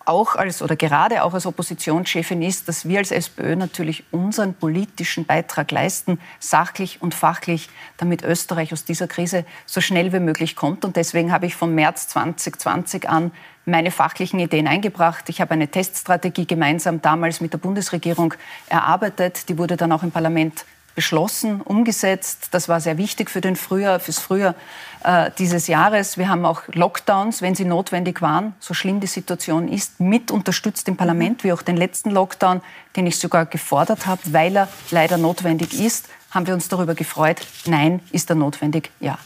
auch 0.05 0.35
als 0.35 0.61
oder 0.61 0.75
gerade 0.75 1.23
auch 1.23 1.33
als 1.33 1.45
Oppositionschefin 1.45 2.41
ist, 2.41 2.67
dass 2.67 2.87
wir 2.87 2.99
als 2.99 3.11
SPÖ 3.11 3.55
natürlich 3.55 4.03
unseren 4.11 4.53
politischen 4.53 5.25
Beitrag 5.25 5.71
leisten, 5.71 6.19
sachlich 6.39 7.01
und 7.01 7.13
fachlich, 7.13 7.69
damit 7.97 8.23
Österreich 8.23 8.73
aus 8.73 8.85
dieser 8.85 9.07
Krise 9.07 9.45
so 9.65 9.81
schnell 9.81 10.13
wie 10.13 10.19
möglich 10.19 10.55
kommt. 10.55 10.85
Und 10.85 10.95
deswegen 10.95 11.31
habe 11.31 11.45
ich 11.45 11.55
vom 11.55 11.73
März 11.75 12.07
2020 12.09 13.09
an 13.09 13.31
meine 13.65 13.91
fachlichen 13.91 14.39
Ideen 14.39 14.67
eingebracht. 14.67 15.27
Ich 15.29 15.41
habe 15.41 15.51
eine 15.51 15.67
Teststrategie 15.67 16.45
gemeinsam 16.45 17.01
damals 17.01 17.41
mit 17.41 17.53
der 17.53 17.57
Bundesregierung 17.57 18.35
erarbeitet. 18.69 19.49
Die 19.49 19.57
wurde 19.57 19.75
dann 19.75 19.91
auch 19.91 20.03
im 20.03 20.11
Parlament 20.11 20.65
beschlossen, 20.95 21.61
umgesetzt. 21.61 22.47
Das 22.51 22.69
war 22.69 22.79
sehr 22.79 22.97
wichtig 22.97 23.29
für 23.29 23.41
den 23.41 23.55
Frühjahr, 23.55 23.99
fürs 23.99 24.19
Frühjahr 24.19 24.55
äh, 25.03 25.29
dieses 25.37 25.67
Jahres. 25.67 26.17
Wir 26.17 26.29
haben 26.29 26.45
auch 26.45 26.63
Lockdowns, 26.67 27.41
wenn 27.41 27.53
sie 27.53 27.65
notwendig 27.65 28.21
waren, 28.21 28.55
so 28.59 28.73
schlimm 28.73 29.01
die 29.01 29.07
Situation 29.07 29.67
ist, 29.67 29.99
mit 29.99 30.31
unterstützt 30.31 30.87
im 30.87 30.97
Parlament, 30.97 31.43
wie 31.43 31.51
auch 31.51 31.61
den 31.61 31.77
letzten 31.77 32.11
Lockdown, 32.11 32.61
den 32.95 33.05
ich 33.05 33.19
sogar 33.19 33.45
gefordert 33.45 34.07
habe, 34.07 34.21
weil 34.27 34.55
er 34.55 34.67
leider 34.89 35.17
notwendig 35.17 35.79
ist. 35.79 36.07
Haben 36.31 36.47
wir 36.47 36.53
uns 36.53 36.69
darüber 36.69 36.95
gefreut? 36.95 37.45
Nein, 37.65 38.01
ist 38.11 38.29
er 38.29 38.35
notwendig? 38.35 38.91
Ja. 38.99 39.17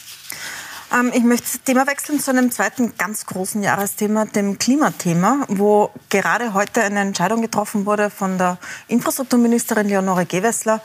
Ähm, 0.91 1.11
ich 1.13 1.23
möchte 1.23 1.45
das 1.51 1.63
Thema 1.63 1.87
wechseln 1.87 2.19
zu 2.19 2.31
einem 2.31 2.51
zweiten 2.51 2.95
ganz 2.97 3.25
großen 3.25 3.61
Jahresthema, 3.61 4.25
dem 4.25 4.57
Klimathema, 4.57 5.45
wo 5.47 5.91
gerade 6.09 6.53
heute 6.53 6.83
eine 6.83 7.01
Entscheidung 7.01 7.41
getroffen 7.41 7.85
wurde 7.85 8.09
von 8.09 8.37
der 8.37 8.57
Infrastrukturministerin 8.87 9.87
Leonore 9.87 10.25
Gewessler, 10.25 10.81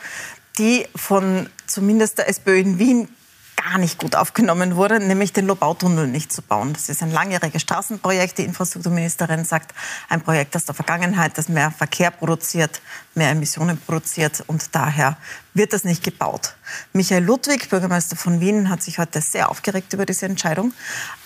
die 0.57 0.87
von 0.95 1.49
zumindest 1.67 2.17
der 2.17 2.29
SPÖ 2.29 2.59
in 2.59 2.79
Wien 2.79 3.09
gar 3.55 3.77
nicht 3.77 3.99
gut 3.99 4.15
aufgenommen 4.15 4.75
wurde, 4.75 4.99
nämlich 4.99 5.33
den 5.33 5.47
Lobautunnel 5.47 6.07
nicht 6.07 6.31
zu 6.31 6.41
bauen. 6.41 6.73
Das 6.73 6.89
ist 6.89 7.01
ein 7.01 7.11
langjähriges 7.11 7.61
Straßenprojekt. 7.61 8.37
Die 8.37 8.43
Infrastrukturministerin 8.43 9.45
sagt, 9.45 9.73
ein 10.09 10.21
Projekt 10.21 10.55
aus 10.55 10.65
der 10.65 10.75
Vergangenheit, 10.75 11.37
das 11.37 11.49
mehr 11.49 11.71
Verkehr 11.71 12.11
produziert, 12.11 12.81
mehr 13.15 13.31
Emissionen 13.31 13.77
produziert 13.79 14.43
und 14.47 14.75
daher 14.75 15.17
wird 15.53 15.73
das 15.73 15.83
nicht 15.83 16.03
gebaut. 16.03 16.55
Michael 16.93 17.23
Ludwig, 17.23 17.69
Bürgermeister 17.69 18.15
von 18.15 18.39
Wien, 18.39 18.69
hat 18.69 18.83
sich 18.83 18.99
heute 18.99 19.21
sehr 19.21 19.49
aufgeregt 19.49 19.93
über 19.93 20.05
diese 20.05 20.25
Entscheidung. 20.25 20.73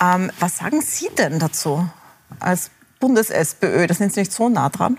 Ähm, 0.02 0.32
was 0.40 0.58
sagen 0.58 0.82
Sie 0.82 1.10
denn 1.18 1.40
dazu 1.40 1.90
als 2.40 2.72
Bundes-SPÖ? 3.00 3.88
Das 3.88 3.98
sind 3.98 4.14
Sie 4.14 4.22
nicht 4.22 4.32
so 4.32 4.50
nah 4.50 4.70
dran. 4.70 4.98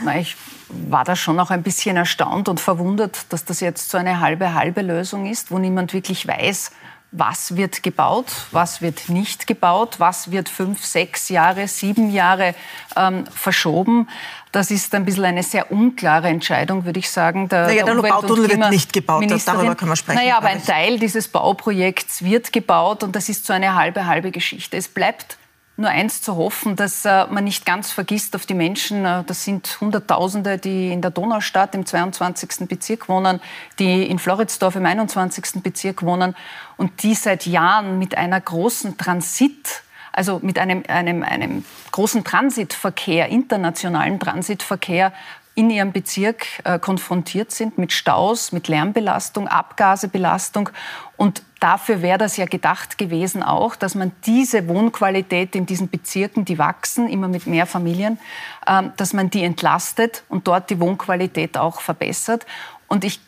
Na, 0.00 0.18
ich 0.18 0.36
war 0.68 1.04
da 1.04 1.16
schon 1.16 1.40
auch 1.40 1.50
ein 1.50 1.62
bisschen 1.62 1.96
erstaunt 1.96 2.48
und 2.48 2.60
verwundert, 2.60 3.32
dass 3.32 3.44
das 3.44 3.60
jetzt 3.60 3.90
so 3.90 3.98
eine 3.98 4.20
halbe 4.20 4.54
halbe 4.54 4.82
Lösung 4.82 5.26
ist, 5.26 5.50
wo 5.50 5.58
niemand 5.58 5.92
wirklich 5.92 6.26
weiß, 6.26 6.72
was 7.10 7.56
wird 7.56 7.82
gebaut, 7.82 8.26
was 8.50 8.82
wird 8.82 9.08
nicht 9.08 9.46
gebaut, 9.46 9.98
was 9.98 10.30
wird 10.30 10.48
fünf, 10.48 10.84
sechs 10.84 11.30
Jahre, 11.30 11.66
sieben 11.66 12.10
Jahre 12.10 12.54
ähm, 12.96 13.24
verschoben. 13.32 14.08
Das 14.52 14.70
ist 14.70 14.94
ein 14.94 15.06
bisschen 15.06 15.24
eine 15.24 15.42
sehr 15.42 15.72
unklare 15.72 16.28
Entscheidung, 16.28 16.84
würde 16.84 16.98
ich 16.98 17.10
sagen. 17.10 17.48
Der, 17.48 17.66
naja, 17.66 17.84
der, 17.84 17.94
der 17.94 18.02
Bautunnel 18.02 18.50
wird 18.50 18.70
nicht 18.70 18.92
gebaut, 18.92 19.24
darüber 19.46 19.74
können 19.74 19.90
wir 19.90 19.96
sprechen. 19.96 20.18
Naja, 20.18 20.36
aber 20.36 20.48
ein 20.48 20.62
Teil 20.62 20.98
dieses 20.98 21.28
Bauprojekts 21.28 22.22
wird 22.22 22.52
gebaut 22.52 23.02
und 23.02 23.16
das 23.16 23.30
ist 23.30 23.46
so 23.46 23.54
eine 23.54 23.74
halbe, 23.74 24.04
halbe 24.04 24.30
Geschichte. 24.30 24.76
Es 24.76 24.88
bleibt 24.88 25.37
nur 25.78 25.90
eins 25.90 26.20
zu 26.20 26.36
hoffen, 26.36 26.74
dass 26.74 27.04
äh, 27.04 27.26
man 27.26 27.44
nicht 27.44 27.64
ganz 27.64 27.92
vergisst 27.92 28.34
auf 28.34 28.46
die 28.46 28.54
Menschen. 28.54 29.04
Äh, 29.04 29.22
das 29.24 29.44
sind 29.44 29.78
Hunderttausende, 29.80 30.58
die 30.58 30.92
in 30.92 31.00
der 31.00 31.12
Donaustadt 31.12 31.74
im 31.74 31.86
22. 31.86 32.68
Bezirk 32.68 33.08
wohnen, 33.08 33.40
die 33.78 34.06
in 34.06 34.18
Floridsdorf 34.18 34.74
im 34.76 34.84
21. 34.84 35.62
Bezirk 35.62 36.02
wohnen 36.02 36.34
und 36.76 37.02
die 37.04 37.14
seit 37.14 37.46
Jahren 37.46 37.98
mit 37.98 38.18
einer 38.18 38.40
großen 38.40 38.98
Transit 38.98 39.82
also 40.10 40.40
mit 40.42 40.58
einem, 40.58 40.82
einem, 40.88 41.22
einem 41.22 41.64
großen 41.92 42.24
Transitverkehr, 42.24 43.28
internationalen 43.28 44.18
Transitverkehr 44.18 45.12
in 45.54 45.70
ihrem 45.70 45.92
Bezirk 45.92 46.46
äh, 46.64 46.78
konfrontiert 46.78 47.52
sind 47.52 47.78
mit 47.78 47.92
Staus, 47.92 48.50
mit 48.50 48.66
Lärmbelastung, 48.66 49.46
Abgasebelastung. 49.46 50.70
Und 51.16 51.42
dafür 51.60 52.02
wäre 52.02 52.18
das 52.18 52.36
ja 52.36 52.46
gedacht 52.46 52.98
gewesen 52.98 53.42
auch, 53.42 53.76
dass 53.76 53.94
man 53.94 54.12
diese 54.26 54.68
Wohnqualität 54.68 55.54
in 55.54 55.66
diesen 55.66 55.88
Bezirken, 55.88 56.44
die 56.44 56.58
wachsen, 56.58 57.08
immer 57.08 57.28
mit 57.28 57.46
mehr 57.46 57.66
Familien, 57.66 58.18
äh, 58.66 58.84
dass 58.96 59.12
man 59.12 59.30
die 59.30 59.44
entlastet 59.44 60.24
und 60.28 60.46
dort 60.46 60.70
die 60.70 60.80
Wohnqualität 60.80 61.56
auch 61.56 61.80
verbessert. 61.80 62.46
Und 62.86 63.04
ich 63.04 63.20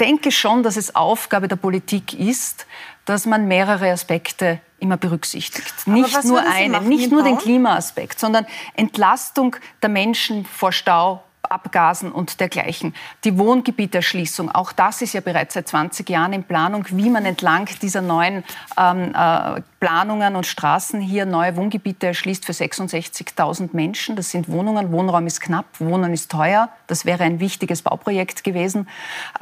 denke 0.00 0.30
schon, 0.32 0.62
dass 0.62 0.76
es 0.76 0.94
Aufgabe 0.94 1.48
der 1.48 1.56
Politik 1.56 2.14
ist, 2.14 2.66
dass 3.04 3.26
man 3.26 3.46
mehrere 3.46 3.90
Aspekte 3.90 4.60
immer 4.78 4.96
berücksichtigt. 4.96 5.86
Nicht 5.86 6.24
nur 6.24 6.40
einen, 6.40 6.88
nicht 6.88 7.10
nur 7.10 7.22
den 7.22 7.38
Klimaaspekt, 7.38 8.18
sondern 8.18 8.46
Entlastung 8.74 9.56
der 9.82 9.88
Menschen 9.88 10.44
vor 10.44 10.72
Stau, 10.72 11.22
Abgasen 11.50 12.12
und 12.12 12.40
dergleichen. 12.40 12.94
Die 13.24 13.38
Wohngebieterschließung, 13.38 14.50
auch 14.50 14.72
das 14.72 15.02
ist 15.02 15.12
ja 15.12 15.20
bereits 15.20 15.54
seit 15.54 15.68
20 15.68 16.08
Jahren 16.08 16.32
in 16.32 16.44
Planung, 16.44 16.86
wie 16.90 17.10
man 17.10 17.24
entlang 17.24 17.68
dieser 17.80 18.00
neuen 18.00 18.44
ähm, 18.78 19.14
äh, 19.14 19.62
Planungen 19.80 20.36
und 20.36 20.46
Straßen 20.46 21.00
hier 21.00 21.26
neue 21.26 21.56
Wohngebiete 21.56 22.06
erschließt 22.06 22.44
für 22.44 22.52
66.000 22.52 23.70
Menschen. 23.72 24.16
Das 24.16 24.30
sind 24.30 24.48
Wohnungen, 24.48 24.92
Wohnraum 24.92 25.26
ist 25.26 25.40
knapp, 25.40 25.66
Wohnen 25.78 26.12
ist 26.12 26.30
teuer. 26.30 26.68
Das 26.86 27.04
wäre 27.04 27.24
ein 27.24 27.40
wichtiges 27.40 27.82
Bauprojekt 27.82 28.44
gewesen. 28.44 28.88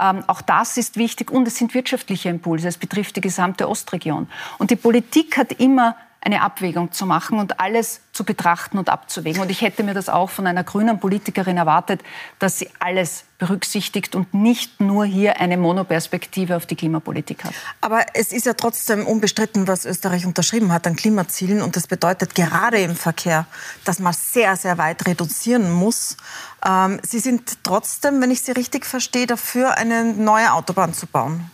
Ähm, 0.00 0.24
auch 0.26 0.42
das 0.42 0.76
ist 0.76 0.96
wichtig 0.96 1.30
und 1.30 1.46
es 1.46 1.56
sind 1.56 1.74
wirtschaftliche 1.74 2.28
Impulse. 2.28 2.68
Es 2.68 2.78
betrifft 2.78 3.16
die 3.16 3.20
gesamte 3.20 3.68
Ostregion. 3.68 4.28
Und 4.58 4.70
die 4.70 4.76
Politik 4.76 5.36
hat 5.36 5.52
immer 5.52 5.96
eine 6.24 6.42
Abwägung 6.42 6.92
zu 6.92 7.04
machen 7.04 7.40
und 7.40 7.58
alles 7.58 8.00
zu 8.12 8.24
betrachten 8.24 8.78
und 8.78 8.88
abzuwägen. 8.88 9.42
Und 9.42 9.50
ich 9.50 9.60
hätte 9.60 9.82
mir 9.82 9.92
das 9.92 10.08
auch 10.08 10.30
von 10.30 10.46
einer 10.46 10.62
grünen 10.62 11.00
Politikerin 11.00 11.56
erwartet, 11.56 12.00
dass 12.38 12.60
sie 12.60 12.70
alles 12.78 13.24
berücksichtigt 13.38 14.14
und 14.14 14.32
nicht 14.32 14.80
nur 14.80 15.04
hier 15.04 15.40
eine 15.40 15.56
Monoperspektive 15.56 16.56
auf 16.56 16.64
die 16.64 16.76
Klimapolitik 16.76 17.42
hat. 17.42 17.54
Aber 17.80 18.04
es 18.14 18.32
ist 18.32 18.46
ja 18.46 18.54
trotzdem 18.54 19.04
unbestritten, 19.04 19.66
was 19.66 19.84
Österreich 19.84 20.24
unterschrieben 20.24 20.72
hat 20.72 20.86
an 20.86 20.94
Klimazielen. 20.94 21.60
Und 21.60 21.74
das 21.74 21.88
bedeutet 21.88 22.36
gerade 22.36 22.78
im 22.78 22.94
Verkehr, 22.94 23.46
dass 23.84 23.98
man 23.98 24.12
sehr, 24.12 24.54
sehr 24.56 24.78
weit 24.78 25.04
reduzieren 25.08 25.72
muss. 25.72 26.16
Ähm, 26.64 27.00
sie 27.02 27.18
sind 27.18 27.64
trotzdem, 27.64 28.20
wenn 28.20 28.30
ich 28.30 28.42
Sie 28.42 28.52
richtig 28.52 28.86
verstehe, 28.86 29.26
dafür, 29.26 29.76
eine 29.76 30.04
neue 30.04 30.52
Autobahn 30.52 30.94
zu 30.94 31.08
bauen. 31.08 31.50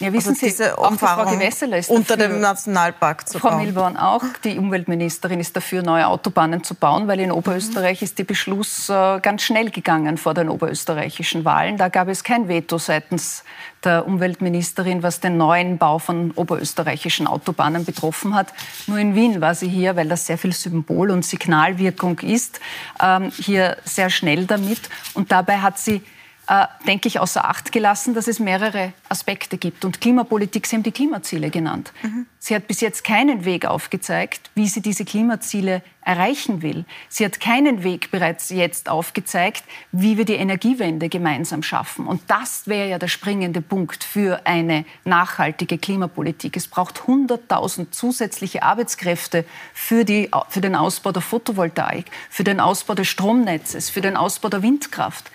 Ja, 0.00 0.10
wissen 0.14 0.30
also 0.30 0.46
Sie, 0.46 0.96
Frau 0.96 1.24
Gewässeler 1.26 1.76
ist 1.76 1.90
unter 1.90 2.16
dafür, 2.16 2.34
dem 2.34 2.40
Nationalpark 2.40 3.28
zu 3.28 3.38
Frau 3.38 3.50
bauen. 3.50 3.58
Frau 3.58 3.64
Milborn 3.64 3.96
auch, 3.98 4.24
die 4.42 4.58
Umweltministerin 4.58 5.40
ist 5.40 5.54
dafür, 5.54 5.82
neue 5.82 6.06
Autobahnen 6.06 6.64
zu 6.64 6.74
bauen, 6.74 7.06
weil 7.06 7.20
in 7.20 7.30
Oberösterreich 7.30 8.00
ist 8.00 8.18
der 8.18 8.24
Beschluss 8.24 8.88
äh, 8.88 9.20
ganz 9.20 9.42
schnell 9.42 9.70
gegangen 9.70 10.16
vor 10.16 10.32
den 10.32 10.48
oberösterreichischen 10.48 11.44
Wahlen. 11.44 11.76
Da 11.76 11.88
gab 11.88 12.08
es 12.08 12.24
kein 12.24 12.48
Veto 12.48 12.78
seitens 12.78 13.44
der 13.84 14.06
Umweltministerin, 14.06 15.02
was 15.02 15.20
den 15.20 15.36
neuen 15.36 15.76
Bau 15.76 15.98
von 15.98 16.30
oberösterreichischen 16.30 17.26
Autobahnen 17.26 17.84
betroffen 17.84 18.34
hat. 18.34 18.54
Nur 18.86 18.96
in 18.96 19.14
Wien 19.14 19.42
war 19.42 19.54
sie 19.54 19.68
hier, 19.68 19.96
weil 19.96 20.08
das 20.08 20.26
sehr 20.26 20.38
viel 20.38 20.54
Symbol- 20.54 21.10
und 21.10 21.26
Signalwirkung 21.26 22.18
ist, 22.20 22.58
ähm, 23.02 23.30
hier 23.36 23.76
sehr 23.84 24.08
schnell 24.08 24.46
damit. 24.46 24.80
Und 25.12 25.30
dabei 25.30 25.58
hat 25.58 25.78
sie 25.78 26.02
äh, 26.50 26.66
denke 26.84 27.06
ich, 27.06 27.20
außer 27.20 27.48
Acht 27.48 27.70
gelassen, 27.70 28.12
dass 28.12 28.26
es 28.26 28.40
mehrere 28.40 28.92
Aspekte 29.08 29.56
gibt. 29.56 29.84
Und 29.84 30.00
Klimapolitik, 30.00 30.66
Sie 30.66 30.74
haben 30.74 30.82
die 30.82 30.90
Klimaziele 30.90 31.48
genannt. 31.48 31.92
Mhm. 32.02 32.26
Sie 32.40 32.56
hat 32.56 32.66
bis 32.66 32.80
jetzt 32.80 33.04
keinen 33.04 33.44
Weg 33.44 33.66
aufgezeigt, 33.66 34.50
wie 34.56 34.66
sie 34.66 34.80
diese 34.80 35.04
Klimaziele 35.04 35.80
erreichen 36.02 36.60
will. 36.62 36.86
Sie 37.08 37.24
hat 37.24 37.38
keinen 37.38 37.84
Weg 37.84 38.10
bereits 38.10 38.48
jetzt 38.48 38.88
aufgezeigt, 38.88 39.62
wie 39.92 40.18
wir 40.18 40.24
die 40.24 40.34
Energiewende 40.34 41.08
gemeinsam 41.08 41.62
schaffen. 41.62 42.08
Und 42.08 42.22
das 42.26 42.66
wäre 42.66 42.88
ja 42.88 42.98
der 42.98 43.06
springende 43.06 43.60
Punkt 43.60 44.02
für 44.02 44.44
eine 44.44 44.84
nachhaltige 45.04 45.78
Klimapolitik. 45.78 46.56
Es 46.56 46.66
braucht 46.66 47.02
100.000 47.02 47.92
zusätzliche 47.92 48.64
Arbeitskräfte 48.64 49.44
für, 49.72 50.04
die, 50.04 50.30
für 50.48 50.60
den 50.60 50.74
Ausbau 50.74 51.12
der 51.12 51.22
Photovoltaik, 51.22 52.06
für 52.28 52.42
den 52.42 52.58
Ausbau 52.58 52.94
des 52.94 53.06
Stromnetzes, 53.06 53.88
für 53.88 54.00
den 54.00 54.16
Ausbau 54.16 54.48
der 54.48 54.62
Windkraft 54.62 55.30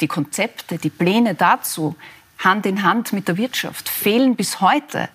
die 0.00 0.08
Konzepte, 0.08 0.78
die 0.78 0.90
Pläne 0.90 1.34
dazu 1.34 1.96
Hand 2.38 2.66
in 2.66 2.82
Hand 2.82 3.12
mit 3.12 3.28
der 3.28 3.36
Wirtschaft 3.36 3.88
fehlen 3.88 4.36
bis 4.36 4.60
heute. 4.60 5.08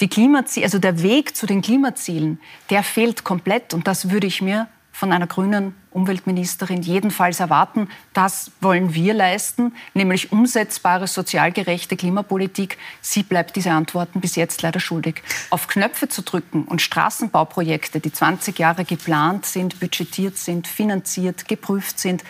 Die 0.00 0.08
Klimaziele, 0.08 0.66
also 0.66 0.78
der 0.78 1.02
Weg 1.02 1.36
zu 1.36 1.46
den 1.46 1.62
Klimazielen, 1.62 2.40
der 2.68 2.82
fehlt 2.82 3.24
komplett 3.24 3.74
und 3.74 3.86
das 3.86 4.10
würde 4.10 4.26
ich 4.26 4.42
mir 4.42 4.66
von 4.94 5.12
einer 5.12 5.26
grünen 5.26 5.74
Umweltministerin 5.90 6.82
jedenfalls 6.82 7.40
erwarten. 7.40 7.88
Das 8.12 8.52
wollen 8.60 8.94
wir 8.94 9.12
leisten, 9.12 9.74
nämlich 9.92 10.30
umsetzbare, 10.30 11.08
sozial 11.08 11.50
gerechte 11.50 11.96
Klimapolitik. 11.96 12.78
Sie 13.00 13.24
bleibt 13.24 13.56
diese 13.56 13.72
Antworten 13.72 14.20
bis 14.20 14.36
jetzt 14.36 14.62
leider 14.62 14.78
schuldig. 14.78 15.22
Auf 15.50 15.66
Knöpfe 15.66 16.08
zu 16.08 16.22
drücken 16.22 16.64
und 16.64 16.80
Straßenbauprojekte, 16.80 17.98
die 17.98 18.12
20 18.12 18.56
Jahre 18.58 18.84
geplant 18.84 19.46
sind, 19.46 19.80
budgetiert 19.80 20.38
sind, 20.38 20.68
finanziert, 20.68 21.48
geprüft 21.48 21.98
sind, 21.98 22.22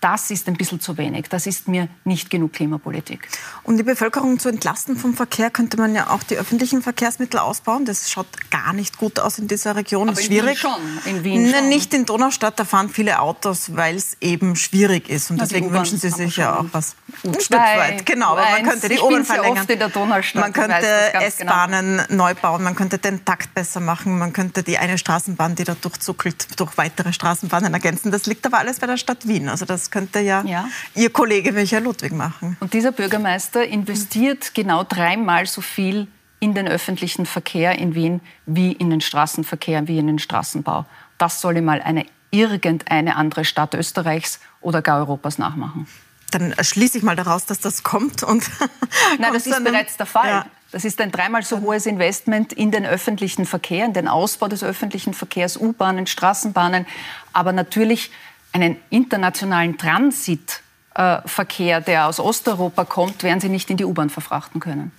das 0.00 0.30
ist 0.30 0.46
ein 0.48 0.54
bisschen 0.54 0.80
zu 0.80 0.96
wenig. 0.96 1.28
Das 1.28 1.46
ist 1.46 1.66
mir 1.66 1.88
nicht 2.04 2.30
genug 2.30 2.52
Klimapolitik. 2.52 3.28
Um 3.64 3.76
die 3.76 3.82
Bevölkerung 3.82 4.38
zu 4.38 4.48
entlasten 4.48 4.96
vom 4.96 5.14
Verkehr, 5.14 5.50
könnte 5.50 5.76
man 5.76 5.94
ja 5.94 6.10
auch 6.10 6.22
die 6.22 6.36
öffentlichen 6.36 6.82
Verkehrsmittel 6.82 7.40
ausbauen. 7.40 7.84
Das 7.84 8.10
schaut 8.10 8.26
gar 8.50 8.72
nicht 8.72 8.98
gut 8.98 9.18
aus 9.18 9.38
in 9.38 9.48
dieser 9.48 9.74
Region. 9.74 10.08
Aber 10.08 10.12
das 10.12 10.20
ist 10.20 10.26
schwierig. 10.26 10.62
Wien 10.62 10.70
schon. 10.70 11.12
In 11.12 11.24
Wien 11.24 11.52
schon. 11.52 11.68
Nicht 11.68 11.94
in 11.94 12.06
Donaustadt, 12.06 12.58
da 12.60 12.64
fahren 12.64 12.88
viele 12.88 13.20
Autos, 13.20 13.74
weil 13.76 13.96
es 13.96 14.16
eben 14.20 14.54
schwierig 14.56 15.08
ist. 15.08 15.30
Und 15.30 15.38
Na, 15.38 15.44
deswegen 15.44 15.72
wünschen 15.72 15.98
Sie 15.98 16.10
sich 16.10 16.36
ja 16.36 16.58
auch 16.58 16.66
was. 16.72 16.94
Ein 17.24 17.40
Stück 17.40 17.58
weit, 17.58 18.06
genau. 18.06 18.32
Aber 18.32 18.42
man 18.42 18.62
könnte 18.62 18.88
die 18.88 18.98
U-Bahn 18.98 19.24
verlängern. 19.24 19.66
Man 20.34 20.52
könnte 20.52 20.86
genau. 21.12 21.24
S-Bahnen 21.24 22.02
genau. 22.08 22.24
neu 22.24 22.34
bauen, 22.34 22.62
man 22.62 22.76
könnte 22.76 22.98
den 22.98 23.24
Takt 23.24 23.54
besser 23.54 23.80
machen, 23.80 24.18
man 24.18 24.32
könnte 24.32 24.62
die 24.62 24.78
eine 24.78 24.98
Straßenbahn, 24.98 25.54
die 25.56 25.64
da 25.64 25.74
durchzuckelt, 25.74 26.60
durch 26.60 26.76
weitere 26.76 27.12
Straßenbahnen 27.12 27.72
ergänzen. 27.74 28.12
Das 28.12 28.26
liegt 28.26 28.46
aber 28.46 28.58
alles 28.58 28.78
bei 28.78 28.86
der 28.86 28.96
Stadt 28.96 29.26
Wien. 29.26 29.48
Also 29.48 29.64
das 29.64 29.87
könnte 29.90 30.20
ja, 30.20 30.42
ja. 30.44 30.68
Ihr 30.94 31.10
Kollege 31.10 31.52
Michael 31.52 31.84
Ludwig 31.84 32.12
machen. 32.12 32.56
Und 32.60 32.72
dieser 32.72 32.92
Bürgermeister 32.92 33.64
investiert 33.64 34.54
genau 34.54 34.84
dreimal 34.84 35.46
so 35.46 35.60
viel 35.60 36.06
in 36.40 36.54
den 36.54 36.68
öffentlichen 36.68 37.26
Verkehr 37.26 37.78
in 37.78 37.94
Wien 37.94 38.20
wie 38.46 38.72
in 38.72 38.90
den 38.90 39.00
Straßenverkehr, 39.00 39.88
wie 39.88 39.98
in 39.98 40.06
den 40.06 40.18
Straßenbau. 40.18 40.84
Das 41.18 41.40
soll 41.40 41.60
mal 41.60 41.82
eine 41.82 42.06
irgendeine 42.30 43.16
andere 43.16 43.44
Stadt 43.44 43.74
Österreichs 43.74 44.40
oder 44.60 44.82
gar 44.82 44.98
Europas 44.98 45.38
nachmachen. 45.38 45.86
Dann 46.30 46.54
schließe 46.60 46.98
ich 46.98 47.04
mal 47.04 47.16
daraus, 47.16 47.46
dass 47.46 47.58
das 47.58 47.82
kommt. 47.82 48.22
Und 48.22 48.44
Nein, 49.18 49.32
das 49.32 49.46
ist 49.46 49.64
bereits 49.64 49.96
der 49.96 50.06
Fall. 50.06 50.28
Ja. 50.28 50.46
Das 50.70 50.84
ist 50.84 51.00
ein 51.00 51.10
dreimal 51.10 51.42
so 51.42 51.60
hohes 51.60 51.86
Investment 51.86 52.52
in 52.52 52.70
den 52.70 52.84
öffentlichen 52.84 53.46
Verkehr, 53.46 53.86
in 53.86 53.94
den 53.94 54.06
Ausbau 54.06 54.48
des 54.48 54.62
öffentlichen 54.62 55.14
Verkehrs, 55.14 55.56
U-Bahnen, 55.56 56.06
Straßenbahnen, 56.06 56.86
aber 57.32 57.52
natürlich 57.52 58.10
einen 58.52 58.76
internationalen 58.90 59.78
Transitverkehr, 59.78 61.80
der 61.80 62.06
aus 62.06 62.20
Osteuropa 62.20 62.84
kommt, 62.84 63.22
werden 63.22 63.40
Sie 63.40 63.48
nicht 63.48 63.70
in 63.70 63.76
die 63.76 63.84
U-Bahn 63.84 64.10
verfrachten 64.10 64.60
können. 64.60 64.92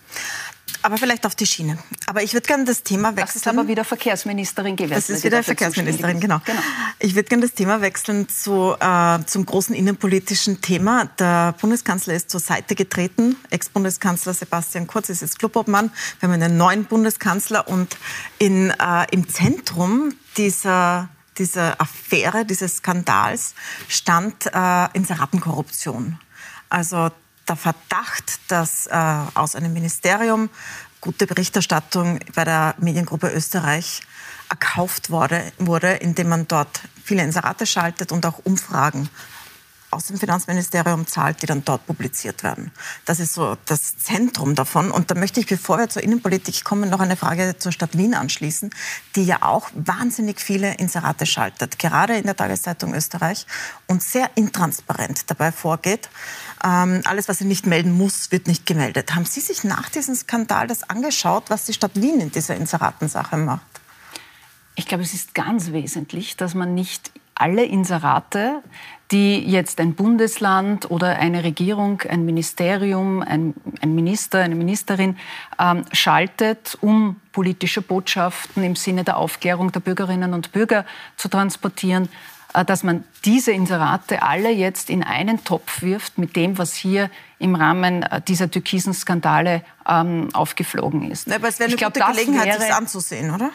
Aber 0.81 0.97
vielleicht 0.97 1.25
auf 1.25 1.35
die 1.35 1.45
Schiene. 1.45 1.77
Aber 2.07 2.23
ich 2.23 2.33
würde 2.33 2.47
gerne 2.47 2.63
das 2.63 2.83
Thema 2.83 3.09
wechseln. 3.09 3.25
Das 3.25 3.35
ist 3.35 3.47
aber 3.47 3.67
wieder 3.67 3.83
Verkehrsministerin 3.83 4.77
gewesen. 4.77 4.93
Das 4.93 5.09
ist 5.09 5.25
wieder 5.25 5.43
Verkehrsministerin, 5.43 6.21
genau. 6.21 6.39
genau. 6.45 6.61
Ich 6.99 7.15
würde 7.15 7.27
gerne 7.27 7.41
das 7.41 7.53
Thema 7.53 7.81
wechseln 7.81 8.29
zu, 8.29 8.75
äh, 8.79 9.19
zum 9.25 9.45
großen 9.45 9.75
innenpolitischen 9.75 10.61
Thema. 10.61 11.05
Der 11.19 11.53
Bundeskanzler 11.59 12.13
ist 12.13 12.29
zur 12.29 12.39
Seite 12.39 12.75
getreten. 12.75 13.35
Ex-Bundeskanzler 13.49 14.33
Sebastian 14.33 14.87
Kurz 14.87 15.09
ist 15.09 15.21
jetzt 15.21 15.39
Clubobmann. 15.39 15.91
Wir 16.19 16.29
haben 16.29 16.41
einen 16.41 16.55
neuen 16.55 16.85
Bundeskanzler 16.85 17.67
und 17.67 17.97
in, 18.37 18.69
äh, 18.69 19.05
im 19.11 19.27
Zentrum 19.27 20.13
dieser 20.37 21.09
dieser 21.39 21.79
Affäre, 21.81 22.45
dieses 22.45 22.77
Skandals, 22.77 23.55
stand 23.87 24.45
äh, 24.53 24.87
Inseratenkorruption. 24.93 26.19
Also 26.69 27.09
der 27.47 27.55
Verdacht, 27.55 28.39
dass 28.49 28.87
äh, 28.87 28.95
aus 29.33 29.55
einem 29.55 29.73
Ministerium 29.73 30.49
gute 31.01 31.25
Berichterstattung 31.25 32.19
bei 32.35 32.43
der 32.43 32.75
Mediengruppe 32.77 33.29
Österreich 33.29 34.01
erkauft 34.49 35.09
wurde, 35.09 35.51
wurde, 35.57 35.93
indem 35.93 36.29
man 36.29 36.47
dort 36.47 36.81
viele 37.03 37.23
Inserate 37.23 37.65
schaltet 37.65 38.11
und 38.11 38.25
auch 38.25 38.39
Umfragen 38.43 39.09
aus 39.91 40.05
dem 40.07 40.17
Finanzministerium 40.17 41.07
zahlt, 41.07 41.41
die 41.41 41.45
dann 41.45 41.65
dort 41.65 41.85
publiziert 41.87 42.43
werden. 42.43 42.71
Das 43.05 43.19
ist 43.19 43.33
so 43.33 43.57
das 43.65 43.97
Zentrum 43.97 44.55
davon. 44.55 44.91
Und 44.91 45.09
da 45.09 45.15
möchte 45.15 45.39
ich, 45.39 45.47
bevor 45.47 45.79
wir 45.79 45.89
zur 45.89 46.03
Innenpolitik 46.03 46.63
kommen, 46.63 46.89
noch 46.89 46.99
eine 46.99 47.15
Frage 47.15 47.55
zur 47.57 47.71
Stadt 47.71 47.97
Wien 47.97 48.13
anschließen, 48.13 48.69
die 49.15 49.25
ja 49.25 49.41
auch 49.41 49.69
wahnsinnig 49.73 50.39
viele 50.39 50.75
Inserate 50.75 51.25
schaltet, 51.25 51.79
gerade 51.79 52.17
in 52.17 52.23
der 52.23 52.35
Tageszeitung 52.35 52.93
Österreich 52.93 53.47
und 53.87 54.03
sehr 54.03 54.29
intransparent 54.35 55.29
dabei 55.29 55.51
vorgeht. 55.51 56.09
Ähm, 56.63 57.01
alles, 57.05 57.27
was 57.27 57.39
sie 57.39 57.45
nicht 57.45 57.65
melden 57.65 57.91
muss, 57.91 58.31
wird 58.31 58.47
nicht 58.47 58.65
gemeldet. 58.65 59.15
Haben 59.15 59.25
Sie 59.25 59.39
sich 59.39 59.63
nach 59.63 59.89
diesem 59.89 60.15
Skandal 60.15 60.67
das 60.67 60.83
angeschaut, 60.89 61.45
was 61.49 61.65
die 61.65 61.73
Stadt 61.73 61.95
Wien 61.95 62.19
in 62.19 62.31
dieser 62.31 62.55
Inseratensache 62.55 63.37
macht? 63.37 63.61
Ich 64.75 64.85
glaube, 64.85 65.03
es 65.03 65.13
ist 65.13 65.33
ganz 65.33 65.71
wesentlich, 65.71 66.37
dass 66.37 66.53
man 66.53 66.73
nicht 66.73 67.11
alle 67.39 67.65
Inserate, 67.65 68.61
die 69.11 69.39
jetzt 69.39 69.79
ein 69.79 69.95
Bundesland 69.95 70.91
oder 70.91 71.17
eine 71.17 71.43
Regierung, 71.43 72.01
ein 72.07 72.25
Ministerium, 72.25 73.23
ein, 73.23 73.55
ein 73.81 73.95
Minister, 73.95 74.39
eine 74.39 74.55
Ministerin 74.55 75.17
ähm, 75.59 75.83
schaltet, 75.91 76.77
um 76.81 77.19
politische 77.31 77.81
Botschaften 77.81 78.63
im 78.63 78.75
Sinne 78.75 79.03
der 79.03 79.17
Aufklärung 79.17 79.71
der 79.71 79.79
Bürgerinnen 79.79 80.33
und 80.33 80.51
Bürger 80.51 80.85
zu 81.17 81.27
transportieren, 81.27 82.07
äh, 82.53 82.63
dass 82.63 82.83
man 82.83 83.03
diese 83.25 83.51
Inserate 83.51 84.21
alle 84.21 84.51
jetzt 84.51 84.91
in 84.91 85.03
einen 85.03 85.43
Topf 85.43 85.81
wirft 85.81 86.19
mit 86.19 86.35
dem, 86.35 86.59
was 86.59 86.75
hier 86.75 87.09
im 87.39 87.55
Rahmen 87.55 88.03
äh, 88.03 88.21
dieser 88.21 88.51
türkisen 88.51 88.93
Skandale 88.93 89.63
ähm, 89.87 90.29
aufgeflogen 90.33 91.09
ist. 91.09 91.27
Ja, 91.27 91.37
aber 91.37 91.47
es 91.47 91.57
wäre 91.59 91.69
eine 91.69 91.75
ich 91.75 91.81
gute 91.81 91.99
glaub, 91.99 92.11
Gelegenheit, 92.11 92.55
das 92.55 92.69
anzusehen, 92.69 93.33
oder? 93.33 93.49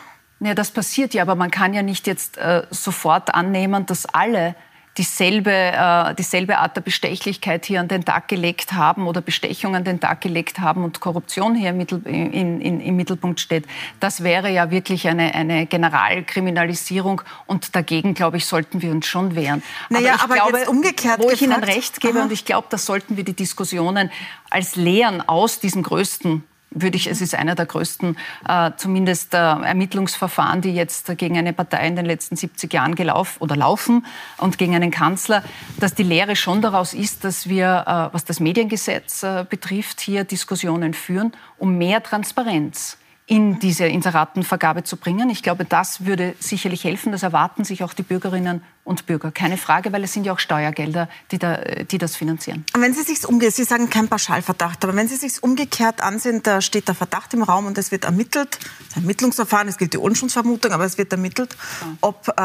Ja, 0.45 0.55
das 0.55 0.71
passiert 0.71 1.15
ja, 1.15 1.23
aber 1.23 1.37
man 1.37 1.51
kann 1.51 1.73
ja 1.73 1.83
nicht 1.83 2.07
jetzt 2.07 2.37
äh, 2.37 2.65
sofort 2.71 3.35
annehmen, 3.35 3.87
dass 3.87 4.05
alle 4.05 4.55
dieselbe, 4.99 5.51
äh, 5.51 6.15
dieselbe 6.15 6.59
Art 6.59 6.77
der 6.77 6.83
Bestechlichkeit 6.83 7.65
hier 7.65 7.81
an 7.81 7.89
den 7.89 8.05
Tag 8.05 8.29
gelegt 8.29 8.73
haben 8.73 9.07
oder 9.07 9.21
Bestechung 9.21 9.75
an 9.75 9.85
den 9.85 10.01
Tag 10.01 10.21
gelegt 10.21 10.61
haben 10.61 10.85
und 10.85 11.01
Korruption 11.01 11.55
hier 11.55 11.71
im, 11.71 11.79
Mittel, 11.79 12.03
in, 12.07 12.61
in, 12.61 12.81
im 12.81 12.97
Mittelpunkt 12.97 13.41
steht. 13.41 13.67
Das 14.01 14.23
wäre 14.23 14.51
ja 14.51 14.71
wirklich 14.71 15.09
eine, 15.09 15.35
eine 15.35 15.67
Generalkriminalisierung 15.67 17.23
und 17.47 17.75
dagegen, 17.75 18.15
glaube 18.15 18.37
ich, 18.37 18.47
sollten 18.47 18.83
wir 18.83 18.91
uns 18.91 19.07
schon 19.07 19.35
wehren. 19.35 19.63
Naja, 19.89 20.17
aber, 20.23 20.37
ich 20.37 20.43
aber 20.43 20.59
glaube, 20.59 20.71
umgekehrt 20.71 21.21
wo 21.21 21.31
ich 21.31 21.41
gefragt, 21.41 21.65
Ihnen 21.65 21.75
recht 21.75 22.01
gebe 22.01 22.19
Aha. 22.19 22.25
und 22.25 22.33
ich 22.33 22.45
glaube, 22.45 22.69
da 22.71 22.79
sollten 22.79 23.17
wir 23.17 23.25
die 23.25 23.35
Diskussionen 23.35 24.11
als 24.51 24.77
Lehren 24.77 25.27
aus 25.27 25.59
diesem 25.59 25.83
größten 25.83 26.45
würde 26.75 26.97
ich, 26.97 27.07
es 27.07 27.21
ist 27.21 27.35
einer 27.35 27.55
der 27.55 27.67
größten, 27.67 28.17
äh, 28.49 28.73
zumindest 28.77 29.35
äh, 29.35 29.39
Ermittlungsverfahren, 29.39 30.61
die 30.61 30.75
jetzt 30.75 31.17
gegen 31.17 31.39
eine 31.39 31.53
Partei 31.53 31.87
in 31.87 31.97
den 31.97 32.05
letzten 32.05 32.37
70 32.37 32.73
Jahren 32.73 32.95
gelaufen 32.95 33.39
oder 33.41 33.57
laufen 33.57 34.05
und 34.39 34.59
gegen 34.59 34.75
einen 34.75 34.91
Kanzler, 34.91 35.43
dass 35.79 35.95
die 35.95 36.03
Lehre 36.03 36.37
schon 36.37 36.61
daraus 36.61 36.95
ist, 36.95 37.25
dass 37.25 37.49
wir, 37.49 37.85
äh, 37.87 38.15
was 38.15 38.25
das 38.25 38.41
Mediengesetz 38.41 39.23
äh, 39.23 39.45
betrifft, 39.49 40.01
hier 40.01 40.25
Diskussionen 40.25 40.95
führen, 40.95 41.33
um 41.59 41.79
mehr 41.79 42.03
Transparenz 42.03 42.99
in 43.27 43.59
diese 43.59 43.87
Inseratenvergabe 43.87 44.85
zu 44.85 44.99
bringen. 44.99 45.31
Ich 45.31 45.43
glaube, 45.43 45.65
das 45.65 46.05
würde 46.05 46.35
sicherlich 46.41 46.85
helfen. 46.85 47.11
Das 47.11 47.23
erwarten 47.23 47.65
sich 47.65 47.83
auch 47.83 47.95
die 47.95 48.03
Bürgerinnen 48.03 48.63
und 48.85 49.07
Bürger. 49.07 49.33
Keine 49.33 49.57
Frage, 49.57 49.93
weil 49.93 50.05
es 50.05 50.13
sind 50.13 50.27
ja 50.27 50.35
auch 50.35 50.39
Steuergelder, 50.39 51.09
die, 51.31 51.39
da, 51.39 51.57
die 51.57 51.97
das 51.97 52.17
finanzieren. 52.17 52.67
Und 52.75 52.83
wenn 52.83 52.93
Sie 52.93 53.03
sich 53.03 53.27
umgehen, 53.27 53.51
Sie 53.51 53.65
sagen 53.65 53.89
kein 53.89 54.09
Pauschalverdacht, 54.09 54.85
aber 54.85 54.95
wenn 54.95 55.09
Sie 55.09 55.17
sich 55.17 55.43
umgekehrt 55.43 56.03
ansehen, 56.03 56.43
da 56.43 56.61
steht 56.61 56.87
der 56.89 56.95
Verdacht 56.95 57.33
im 57.33 57.43
Raum 57.43 57.65
und 57.65 57.79
es 57.79 57.91
wird 57.91 58.05
ermittelt, 58.05 58.59
das 58.89 58.97
Ermittlungsverfahren, 58.97 59.69
es 59.69 59.79
gilt 59.79 59.95
die 59.95 59.99
Unschuldsvermutung, 59.99 60.73
aber 60.73 60.85
es 60.85 60.99
wird 60.99 61.11
ermittelt, 61.11 61.57
ob 62.03 62.29
äh, 62.29 62.43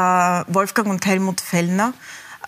Wolfgang 0.48 0.88
und 0.88 1.04
Helmut 1.04 1.42
Fellner 1.42 1.92